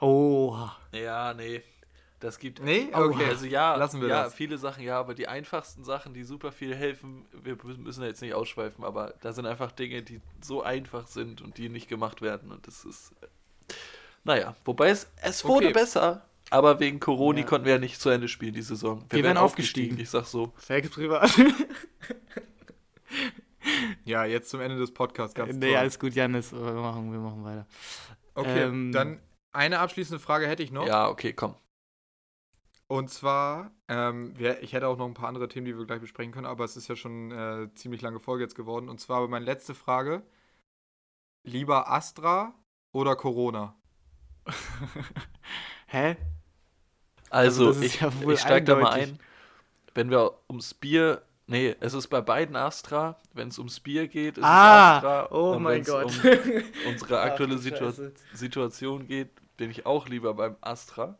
[0.01, 0.59] Oh.
[0.93, 1.63] ja, nee.
[2.25, 2.63] Das gibt.
[2.63, 2.89] Nee?
[2.91, 3.27] Okay.
[3.27, 4.35] Also ja, Lassen wir ja, das.
[4.35, 8.23] viele Sachen ja, aber die einfachsten Sachen, die super viel helfen, wir müssen ja jetzt
[8.23, 12.23] nicht ausschweifen, aber da sind einfach Dinge, die so einfach sind und die nicht gemacht
[12.23, 13.13] werden und das ist.
[14.25, 15.75] Naja, wobei es, es wurde Okay.
[15.75, 17.45] besser, aber wegen Corona Ja.
[17.45, 19.05] konnten wir ja nicht zu Ende spielen die Saison.
[19.11, 19.99] Wir wären aufgestiegen.
[20.01, 20.55] Ich sag so.
[20.57, 21.31] Sex privat.
[24.05, 25.77] Ja, jetzt zum Ende des Podcasts ganz nee, toll.
[25.77, 26.53] alles gut, Janis.
[26.53, 27.67] Wir machen, wir machen weiter.
[28.35, 29.21] Okay, Ähm, dann
[29.53, 30.87] eine abschließende Frage hätte ich noch.
[30.87, 31.55] Ja, okay, komm.
[32.87, 36.01] Und zwar, ähm, wir, ich hätte auch noch ein paar andere Themen, die wir gleich
[36.01, 38.89] besprechen können, aber es ist ja schon äh, ziemlich lange Folge jetzt geworden.
[38.89, 40.23] Und zwar meine letzte Frage.
[41.45, 42.55] Lieber Astra
[42.93, 43.75] oder Corona?
[45.87, 46.17] Hä?
[47.31, 49.19] Also, ist ich, ja wohl ich steig da mal ein.
[49.95, 51.23] Wenn wir ums Bier.
[51.47, 53.19] Nee, es ist bei beiden Astra.
[53.35, 55.29] Wenn es ums Bier geht, ist Ah, es Astra.
[55.31, 56.13] oh Und mein Gott.
[56.25, 56.63] Um
[56.93, 58.13] unsere Ach, aktuelle du Situa Scheiße.
[58.33, 61.19] Situation geht, bin ich auch lieber beim Astra.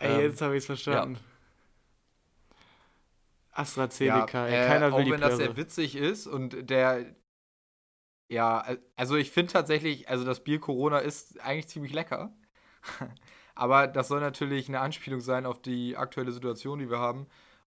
[0.00, 1.18] Ey, Ähm, jetzt habe ich es verstanden.
[3.52, 7.14] AstraZeneca, ey, äh, keiner will auch wenn das sehr witzig ist und der,
[8.28, 8.64] ja,
[8.96, 12.32] also ich finde tatsächlich, also das Bier Corona ist eigentlich ziemlich lecker,
[13.54, 17.26] aber das soll natürlich eine Anspielung sein auf die aktuelle Situation, die wir haben.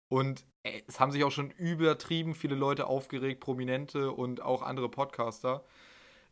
[0.09, 4.89] Und äh, es haben sich auch schon übertrieben viele Leute aufgeregt, Prominente und auch andere
[4.89, 5.65] Podcaster,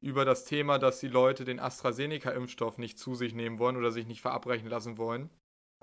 [0.02, 4.08] über das Thema, dass die Leute den AstraZeneca-Impfstoff nicht zu sich nehmen wollen oder sich
[4.08, 5.30] nicht verabreichen lassen wollen,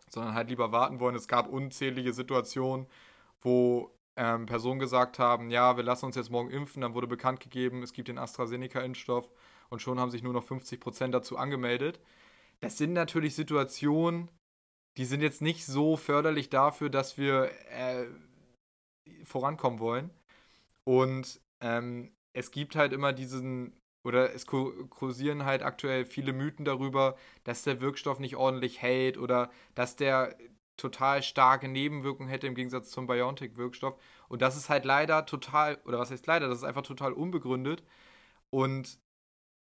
[0.08, 1.14] sondern halt lieber warten wollen.
[1.14, 2.86] Es gab unzählige Situationen,
[3.40, 7.40] wo ähm, Personen gesagt haben, ja, wir lassen uns jetzt morgen impfen, dann wurde bekannt
[7.40, 9.30] gegeben, es gibt den AstraZeneca-Impfstoff
[9.70, 12.00] und schon haben sich nur noch 50% dazu angemeldet.
[12.60, 14.30] Das sind natürlich Situationen,
[14.96, 18.06] die sind jetzt nicht so förderlich dafür, dass wir äh,
[19.24, 20.10] vorankommen wollen.
[20.82, 23.77] Und ähm, es gibt halt immer diesen,
[24.08, 29.18] oder es ku- kursieren halt aktuell viele Mythen darüber, dass der Wirkstoff nicht ordentlich hält
[29.18, 30.36] oder dass der
[30.76, 33.96] total starke Nebenwirkungen hätte im Gegensatz zum BioNTech-Wirkstoff.
[34.28, 37.82] Und das ist halt leider total, oder was heißt leider, das ist einfach total unbegründet.
[38.50, 39.00] Und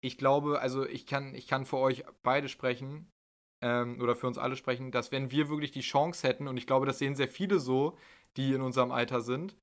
[0.00, 3.10] ich glaube, also ich kann, ich kann für euch beide sprechen,
[3.62, 6.66] ähm, oder für uns alle sprechen, dass wenn wir wirklich die Chance hätten, und ich
[6.66, 7.98] glaube, das sehen sehr viele so,
[8.36, 9.56] die in unserem Alter sind,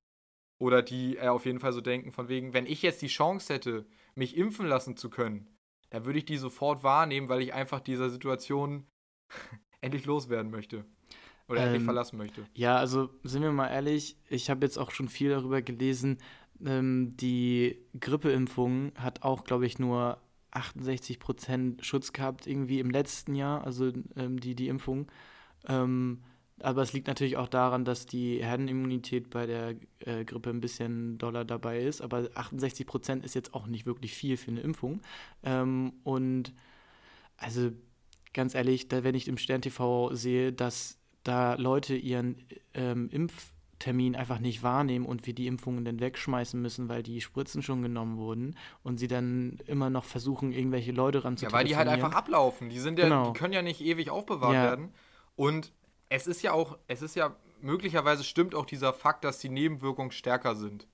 [0.60, 3.54] oder die äh, auf jeden Fall so denken, von wegen, wenn ich jetzt die Chance
[3.54, 3.86] hätte,
[4.18, 5.48] mich impfen lassen zu können,
[5.90, 8.86] dann würde ich die sofort wahrnehmen, weil ich einfach dieser Situation
[9.80, 10.84] endlich loswerden möchte.
[11.48, 12.44] Oder endlich Ähm, verlassen möchte.
[12.52, 16.18] Ja, also sind wir mal ehrlich, ich habe jetzt auch schon viel darüber gelesen.
[16.62, 20.20] Ähm, die Grippeimpfung hat auch, glaube ich, nur
[20.52, 25.10] 68% Schutz gehabt, irgendwie im letzten Jahr, also ähm, die, die Impfung.
[25.66, 26.22] Ähm,
[26.60, 31.18] aber es liegt natürlich auch daran, dass die Herdenimmunität bei der äh, Grippe ein bisschen
[31.18, 32.00] doller dabei ist.
[32.00, 35.00] Aber 68% ist jetzt auch nicht wirklich viel für eine Impfung.
[35.42, 36.52] Ähm, und
[37.36, 37.70] also
[38.34, 42.36] ganz ehrlich, da, wenn ich im Stern TV sehe, dass da Leute ihren
[42.74, 47.62] ähm, Impftermin einfach nicht wahrnehmen und wir die Impfungen dann wegschmeißen müssen, weil die Spritzen
[47.62, 51.52] schon genommen wurden und sie dann immer noch versuchen, irgendwelche Leute Ja, ranzutelefonieren.
[51.52, 52.70] weil die halt einfach ablaufen.
[52.70, 53.30] Die sind ja, Genau.
[53.32, 54.62] die können ja nicht ewig aufbewahrt Ja.
[54.64, 54.88] werden.
[55.36, 55.72] Und
[56.08, 60.10] es ist ja auch, es ist ja, möglicherweise stimmt auch dieser Fakt, dass die Nebenwirkungen
[60.12, 60.86] stärker sind.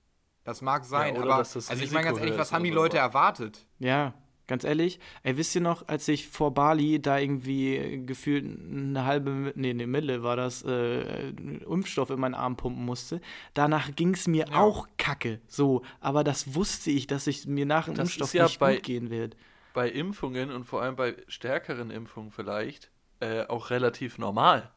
[0.43, 3.65] Das mag sein, oder aber also ich meine ganz ehrlich, was haben die Leute erwartet?
[3.79, 4.13] Ja,
[4.45, 4.99] ganz ehrlich.
[5.23, 9.87] Ey, wisst ihr noch, als ich vor Bali da irgendwie gefühlt eine halbe, nee, eine
[9.87, 13.21] Mille war das, äh, Impfstoff in meinen Arm pumpen musste,
[13.55, 14.59] danach ging es mir Ja.
[14.61, 15.41] auch kacke.
[15.47, 18.75] So, aber das wusste ich, dass ich mir nach dem Das Impfstoff ja nicht bei-
[18.75, 19.35] gut gehen wird.
[19.73, 22.91] Bei Impfungen und vor allem bei stärkeren Impfungen vielleicht
[23.21, 24.71] äh, auch relativ normal.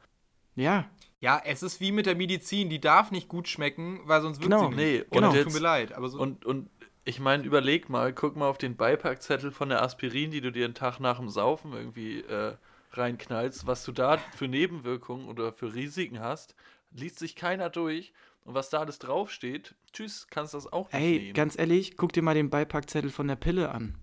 [0.59, 0.88] Ja,
[1.20, 4.52] Ja, es ist wie mit der Medizin, die darf nicht gut schmecken, weil sonst wirkt
[4.52, 4.70] Genau.
[4.70, 4.76] sie nicht.
[4.76, 5.32] Nee, und genau.
[5.34, 6.18] jetzt- Tut mir leid, aber so.
[6.20, 6.70] Und, und
[7.04, 10.64] ich meine, überleg mal, guck mal auf den Beipackzettel von der Aspirin, die du dir
[10.66, 12.54] einen Tag nach dem Saufen irgendwie äh,
[12.92, 16.54] reinknallst, was du da für Nebenwirkungen oder für Risiken hast,
[16.92, 18.12] liest sich keiner durch.
[18.44, 21.34] Und was da alles draufsteht, tschüss, kannst das auch nicht ey, nehmen.
[21.34, 23.98] ganz ehrlich, guck dir mal den Beipackzettel von der Pille an.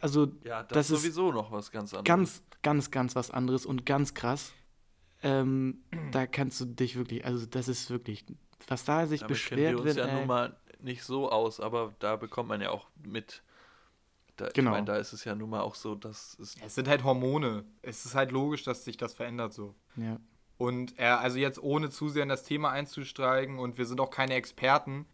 [0.00, 2.04] Also ja, das, das ist ist sowieso noch was ganz anderes.
[2.04, 4.52] ganz, ganz, ganz was anderes und ganz krass.
[5.24, 8.24] Ähm, da kannst du dich wirklich, also das ist wirklich,
[8.68, 9.96] was da sich Damit beschwert wir uns wird.
[9.96, 10.14] ja ey.
[10.14, 13.42] nun mal nicht so aus, aber da bekommt man ja auch mit.
[14.36, 14.70] Da, Genau.
[14.70, 17.04] Ich meine, da ist es ja nun mal auch so, dass es es sind halt
[17.04, 17.64] Hormone.
[17.82, 19.74] Es ist halt logisch, dass sich das verändert so.
[19.96, 20.18] ja.
[20.56, 24.10] Und äh, also jetzt ohne zu sehr in das Thema einzusteigen und wir sind auch
[24.10, 25.04] keine Experten,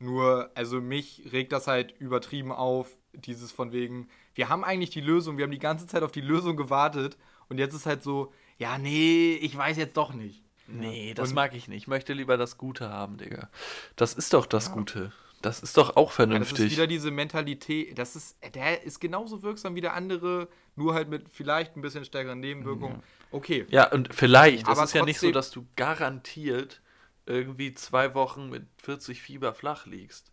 [0.00, 5.00] nur also mich regt das halt übertrieben auf, dieses von wegen, wir haben eigentlich die
[5.00, 7.16] Lösung, wir haben die ganze Zeit auf die Lösung gewartet
[7.48, 10.42] und jetzt ist halt so, ja, nee, ich weiß jetzt doch nicht.
[10.66, 11.78] Nee, das Und- mag ich nicht.
[11.82, 13.48] Ich möchte lieber das Gute haben, Digga.
[13.96, 15.12] Das ist doch das Gute.
[15.40, 16.66] Das ist doch auch Ja, das vernünftig.
[16.66, 21.08] ist wieder diese Mentalität, das ist, der ist genauso wirksam wie der andere, nur halt
[21.08, 23.02] mit vielleicht ein bisschen stärkeren Nebenwirkungen.
[23.30, 23.64] Okay.
[23.70, 26.82] Ja, und vielleicht, es Aber ist ja nicht so, trotzdem- dass du garantiert
[27.24, 30.32] irgendwie zwei Wochen mit 40 Fieber flach liegst.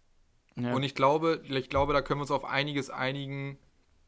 [0.56, 0.74] ja.
[0.74, 3.58] Und ich glaube, ich glaube, da können wir uns auf einiges einigen.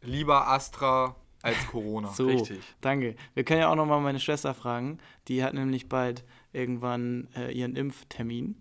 [0.01, 2.09] Lieber Astra als Corona.
[2.09, 2.59] So, Richtig.
[2.81, 3.15] danke.
[3.33, 4.97] Wir können ja auch noch mal meine Schwester fragen.
[5.27, 6.23] Die hat nämlich bald
[6.53, 8.55] irgendwann äh, ihren Impftermin.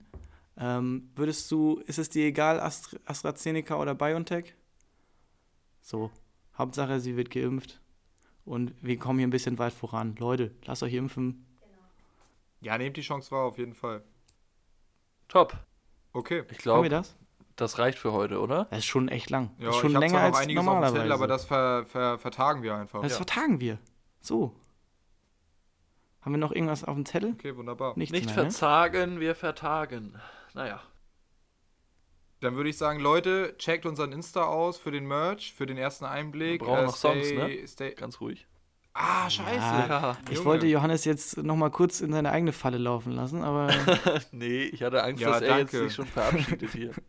[0.58, 4.54] Ähm, würdest du, ist es dir egal, Astra AstraZeneca oder BioNTech?
[5.80, 6.10] So,
[6.56, 7.80] Hauptsache, sie wird geimpft.
[8.44, 10.14] Und wir kommen hier ein bisschen weit voran.
[10.18, 11.44] Leute, lasst euch impfen.
[12.60, 14.02] Ja, nehmt die Chance wahr, auf jeden Fall.
[15.28, 15.56] Top.
[16.12, 16.40] Okay.
[16.40, 17.16] Ich Haben wir glaube, das?
[17.56, 18.66] Das reicht für heute, oder?
[18.70, 19.50] Das ist schon echt lang.
[19.58, 20.94] Ja, das ist schon ich länger als einiges auf dem normalerweise.
[20.96, 23.02] Zettel, aber das ver, ver, vertagen wir einfach.
[23.02, 23.16] das Ja.
[23.16, 23.78] vertagen wir.
[24.20, 24.54] So.
[26.20, 27.32] Haben wir noch irgendwas auf dem Zettel?
[27.32, 27.92] Okay, wunderbar.
[27.96, 28.42] Nichts Nicht mehr, ne?
[28.42, 30.14] verzagen, wir vertagen.
[30.54, 30.80] Naja.
[32.40, 36.04] Dann würde ich sagen, Leute, checkt unseren Insta aus für den Merch, für den ersten
[36.04, 36.60] Einblick.
[36.60, 37.66] Wir brauchen noch Songs, ne?
[37.66, 37.94] Stay.
[37.94, 38.46] Ganz ruhig.
[38.92, 39.56] Ah, scheiße.
[39.58, 40.16] Ja.
[40.28, 40.44] Ich Junge.
[40.46, 43.68] wollte Johannes jetzt noch mal kurz in seine eigene Falle laufen lassen, aber
[44.32, 45.86] nee, ich hatte Angst, Ja, dass er jetzt danke.
[45.88, 46.90] sich schon verabschiedet hier.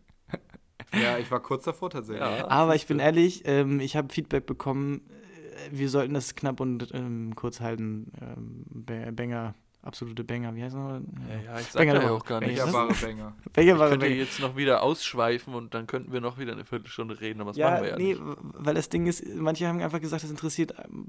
[1.01, 2.25] Ja, ich war kurz davor tatsächlich.
[2.25, 2.47] Ja.
[2.49, 6.93] Aber ich bin ehrlich, ähm, ich habe Feedback bekommen, äh, wir sollten das knapp und
[6.93, 8.11] ähm, kurz halten.
[8.21, 11.01] Ähm, Ba- Banger, absolute Banger, wie heißt das nochmal?
[11.29, 12.73] Ja, ja, ich sag Banger ja auch gar Banger nicht.
[12.73, 13.35] Wahre Banger.
[13.53, 14.15] Banger Ich war könnte Banger.
[14.17, 17.57] jetzt noch wieder ausschweifen und dann könnten wir noch wieder eine Viertelstunde reden, aber das
[17.57, 18.21] Ja, machen wir ja nee, nicht.
[18.53, 21.07] weil das Ding ist, manche haben einfach gesagt, das interessiert ähm,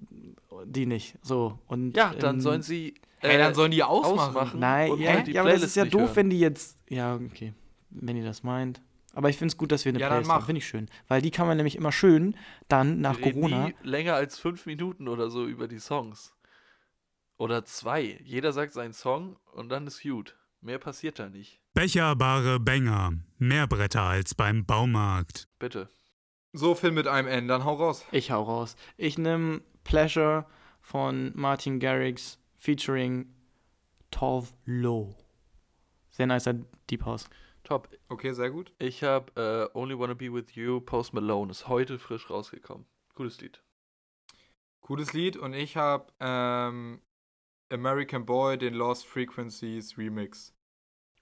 [0.64, 1.14] die nicht.
[1.22, 2.94] So, und, Ja, dann ähm, sollen sie.
[3.20, 4.28] Ey, äh, dann sollen die ausmachen.
[4.36, 4.60] ausmachen.
[4.60, 6.16] Nein, und ja, halt die ja aber das ist ja doof, hören.
[6.16, 6.76] wenn die jetzt.
[6.88, 7.52] Ja, okay.
[7.90, 8.80] Wenn ihr das meint.
[9.18, 10.44] Aber ich finde es gut, dass wir eine Ja, Playlist haben.
[10.44, 10.88] Finde ich schön.
[11.08, 12.36] Weil die kann man nämlich immer schön
[12.68, 13.66] dann nach wir reden Corona.
[13.66, 16.36] Nie länger als fünf Minuten oder so über die Songs.
[17.36, 18.20] Oder zwei.
[18.22, 20.36] Jeder sagt seinen Song und dann ist gut.
[20.60, 21.60] Mehr passiert da nicht.
[21.74, 23.14] Becherbare Bänger.
[23.38, 25.48] Mehr Bretter als beim Baumarkt.
[25.58, 25.88] Bitte.
[26.52, 28.04] So viel mit einem N, dann hau raus.
[28.12, 28.76] Ich hau raus.
[28.96, 30.46] Ich nehme Pleasure
[30.80, 33.34] von Martin Garrix featuring
[34.12, 35.16] Tove Lo.
[36.10, 36.54] Sehr nicer
[36.88, 37.28] Deep House.
[37.68, 37.90] Top.
[38.08, 38.72] Okay, sehr gut.
[38.78, 41.50] Ich habe äh, Only Wanna Be With You, Post Malone.
[41.50, 42.86] Ist heute frisch rausgekommen.
[43.14, 43.62] Gutes Lied.
[44.80, 47.02] Gutes Lied und ich habe ähm,
[47.70, 50.54] American Boy, den Lost Frequencies Remix.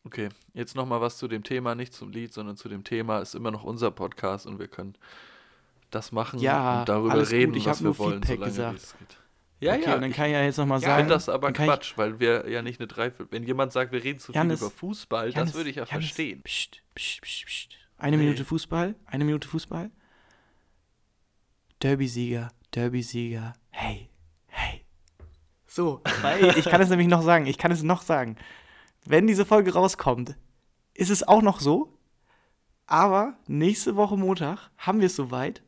[0.04, 3.18] Okay, jetzt nochmal was zu dem Thema, nicht zum Lied, sondern zu dem Thema.
[3.18, 4.96] Ist immer noch unser Podcast und wir können
[5.90, 8.74] das machen Ja, und darüber alles gut, reden, ich was wir nur wollen, Feedback solange
[8.74, 8.78] gesagt.
[8.78, 9.18] es geht.
[9.58, 10.98] Ja, okay, ja, und dann ich kann ich ja jetzt nochmal Ich sagen.
[10.98, 13.28] finde das aber kann ich- Quatsch, weil wir ja nicht eine Dreiviertel.
[13.30, 16.06] Wenn jemand sagt, wir reden zu viel über Fußball, Jannis, das würde ich ja Jannis,
[16.06, 16.42] verstehen.
[16.42, 17.68] Psst, psst, psst, psst.
[17.98, 18.24] Eine Nee.
[18.24, 19.90] Minute Fußball, eine Minute Fußball.
[21.82, 24.08] Derby-Sieger, Derby-Sieger, hey,
[24.48, 24.82] hey.
[25.66, 28.36] So, weil ich kann es nämlich noch sagen, ich kann es noch sagen.
[29.04, 30.36] Wenn diese Folge rauskommt,
[30.94, 31.96] ist es auch noch so,
[32.86, 35.62] aber nächste Woche Montag haben wir es soweit,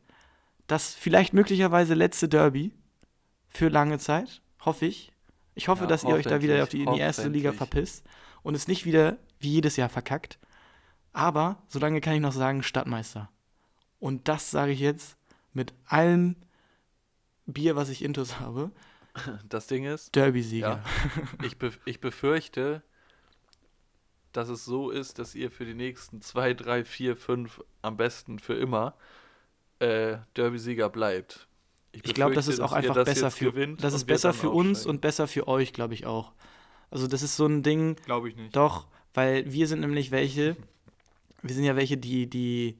[0.67, 2.73] das vielleicht möglicherweise letzte Derby
[3.49, 5.11] für lange Zeit, hoffe ich.
[5.55, 8.05] Ich hoffe, Ja, dass ihr euch da wieder auf die, in die erste Liga verpisst
[8.43, 10.39] und es nicht wieder wie jedes Jahr verkackt.
[11.11, 13.29] Aber solange kann ich noch sagen Stadtmeister.
[13.99, 15.17] Und das sage ich jetzt
[15.53, 16.35] mit allem
[17.45, 18.71] Bier, was ich intus habe.
[19.49, 20.81] Das Ding ist, Derby-Sieger.
[21.43, 22.83] ich, be ich befürchte,
[24.31, 28.39] dass es so ist, dass ihr für die nächsten zwei, drei, vier, fünf, am besten
[28.39, 28.95] für immer
[29.79, 31.48] äh, Derby-Sieger bleibt.
[31.91, 35.01] Ich glaube, das ist auch einfach das besser für Das ist besser für uns und
[35.01, 36.31] besser für euch, glaube ich auch.
[36.91, 38.55] Also das ist so ein Ding, Glaube ich nicht.
[38.55, 40.55] doch, weil wir sind nämlich welche,
[41.43, 42.77] wir sind ja welche, die, die,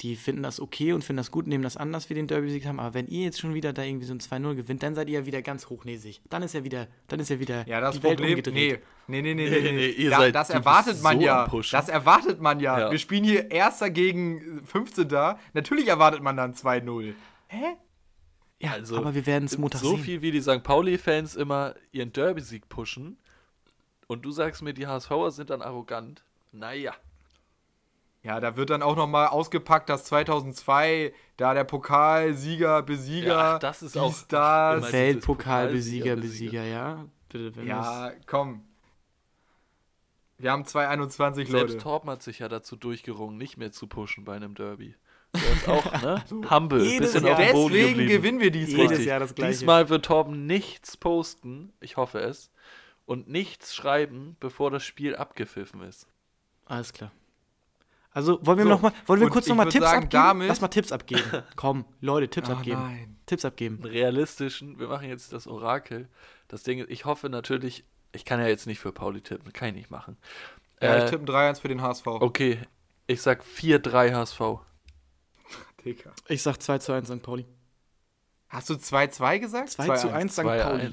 [0.00, 2.66] die finden das okay und finden das gut, nehmen das an, dass wir den Derby-Sieg
[2.66, 2.80] haben.
[2.80, 5.20] Aber wenn ihr jetzt schon wieder da irgendwie so ein 2-0 gewinnt, dann seid ihr
[5.20, 6.20] ja wieder ganz hochnäsig.
[6.28, 8.38] Dann ist ja wieder, dann ist ja wieder Ja, das die Welt Problem.
[8.38, 8.82] umgedreht.
[9.06, 9.72] Nee, nee, nee, nee, Nee, nee.
[9.72, 11.48] nee, ihr da, seid- das erwartet man so ja.
[11.70, 12.78] Das erwartet man ja.
[12.80, 12.90] Ja.
[12.90, 15.08] Wir spielen hier Erster gegen 15.
[15.54, 17.14] Natürlich erwartet man dann 2-0.
[17.48, 17.76] Hä?
[18.58, 20.04] Ja, Also, aber wir werden es Montag so sehen.
[20.04, 20.62] viel wie die St.
[20.62, 23.18] Pauli-Fans immer ihren Derby-Sieg pushen
[24.06, 26.24] und du sagst mir, die HSVer sind dann arrogant.
[26.52, 26.94] Naja.
[28.22, 33.82] Ja, da wird dann auch nochmal ausgepackt, dass 2002 da der Pokalsieger, Besieger, Ja, das
[33.82, 34.90] ist auch- das.
[34.92, 37.04] Weltpokalbesieger, Pokalsieger, Besieger, ja.
[37.28, 38.64] Bitte, wenn Ja, komm.
[40.38, 41.68] Wir haben 221 Leute.
[41.68, 44.94] Selbst Torben hat sich ja dazu durchgerungen, nicht mehr zu pushen bei einem Derby.
[45.36, 46.24] Der ist auch, ne?
[46.50, 46.82] Humble.
[46.84, 47.38] Jedes bisschen Jahr.
[47.38, 48.10] auf dem Boden Deswegen geblieben.
[48.22, 48.80] gewinnen wir diesmal.
[48.82, 49.04] Jedes.
[49.04, 49.52] Jahr das Gleiche.
[49.52, 52.50] Diesmal wird Torben nichts posten, ich hoffe es,
[53.04, 56.06] und nichts schreiben, bevor das Spiel abgepfiffen ist.
[56.64, 57.12] Alles klar.
[58.10, 60.04] Also wollen wir So, noch mal, wollen wir kurz ich noch mal würd Tipps sagen,
[60.06, 60.46] abgeben?
[60.48, 61.22] Lass mal Tipps abgeben.
[61.56, 62.80] Komm, Leute, Tipps Ah, abgeben.
[62.80, 63.16] nein.
[63.26, 63.84] Tipps abgeben.
[63.84, 66.08] Realistischen, wir machen jetzt das Orakel.
[66.48, 69.68] Das Ding ist, ich hoffe natürlich, ich kann ja jetzt nicht für Pauli tippen, kann
[69.68, 70.16] ich nicht machen.
[70.80, 72.06] Ja, Äh, ich tippe ein 3-1 für den HSV.
[72.06, 72.58] Okay,
[73.06, 74.40] ich sag 4-3 HSV.
[75.86, 76.12] Digga.
[76.28, 77.22] Ich sag 2 zu 1 St.
[77.22, 77.46] Pauli.
[78.48, 79.70] Hast du 2-2 gesagt?
[79.70, 80.40] 2 zu 1 St.
[80.40, 80.62] 2-1.
[80.62, 80.90] Pauli.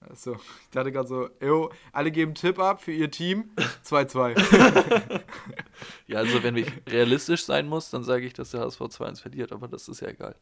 [0.00, 3.50] Achso, ich dachte gerade so, yo, alle geben Tipp ab für ihr Team.
[3.84, 5.20] 2-2.
[6.06, 9.52] Ja, also wenn ich realistisch sein muss, dann sage ich, dass der HSV 2-1 verliert,
[9.52, 10.36] aber das ist ja egal.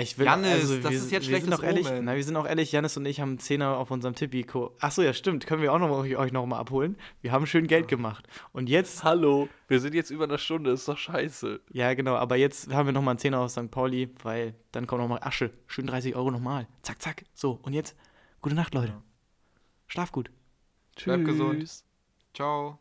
[0.00, 2.04] Ich will, Jannis, also, das wir, ist jetzt wir sind auch ehrlich, Omen.
[2.04, 4.76] na, wir sind auch ehrlich, Janis und ich haben einen Zehner auf unserem Tippiko.
[4.78, 5.46] Achso, ja, stimmt.
[5.46, 6.96] Können wir auch noch euch, euch noch mal abholen.
[7.20, 8.28] Wir haben schön Geld gemacht.
[8.52, 11.60] Und jetzt, Hallo, wir sind jetzt über eine Stunde, ist doch scheiße.
[11.72, 13.70] ja genau, aber jetzt haben wir noch mal einen Zehner aus St.
[13.72, 15.50] Pauli, weil dann kommt noch mal Asche.
[15.66, 16.68] Schön 30 Euro nochmal.
[16.82, 17.24] Zack, zack.
[17.34, 17.96] So, und jetzt,
[18.40, 18.94] gute Nacht, Leute.
[19.88, 20.30] Schlaf gut.
[21.02, 21.60] Bleibt gesund.
[21.60, 21.84] Tschüss.
[22.34, 22.78] Ciao.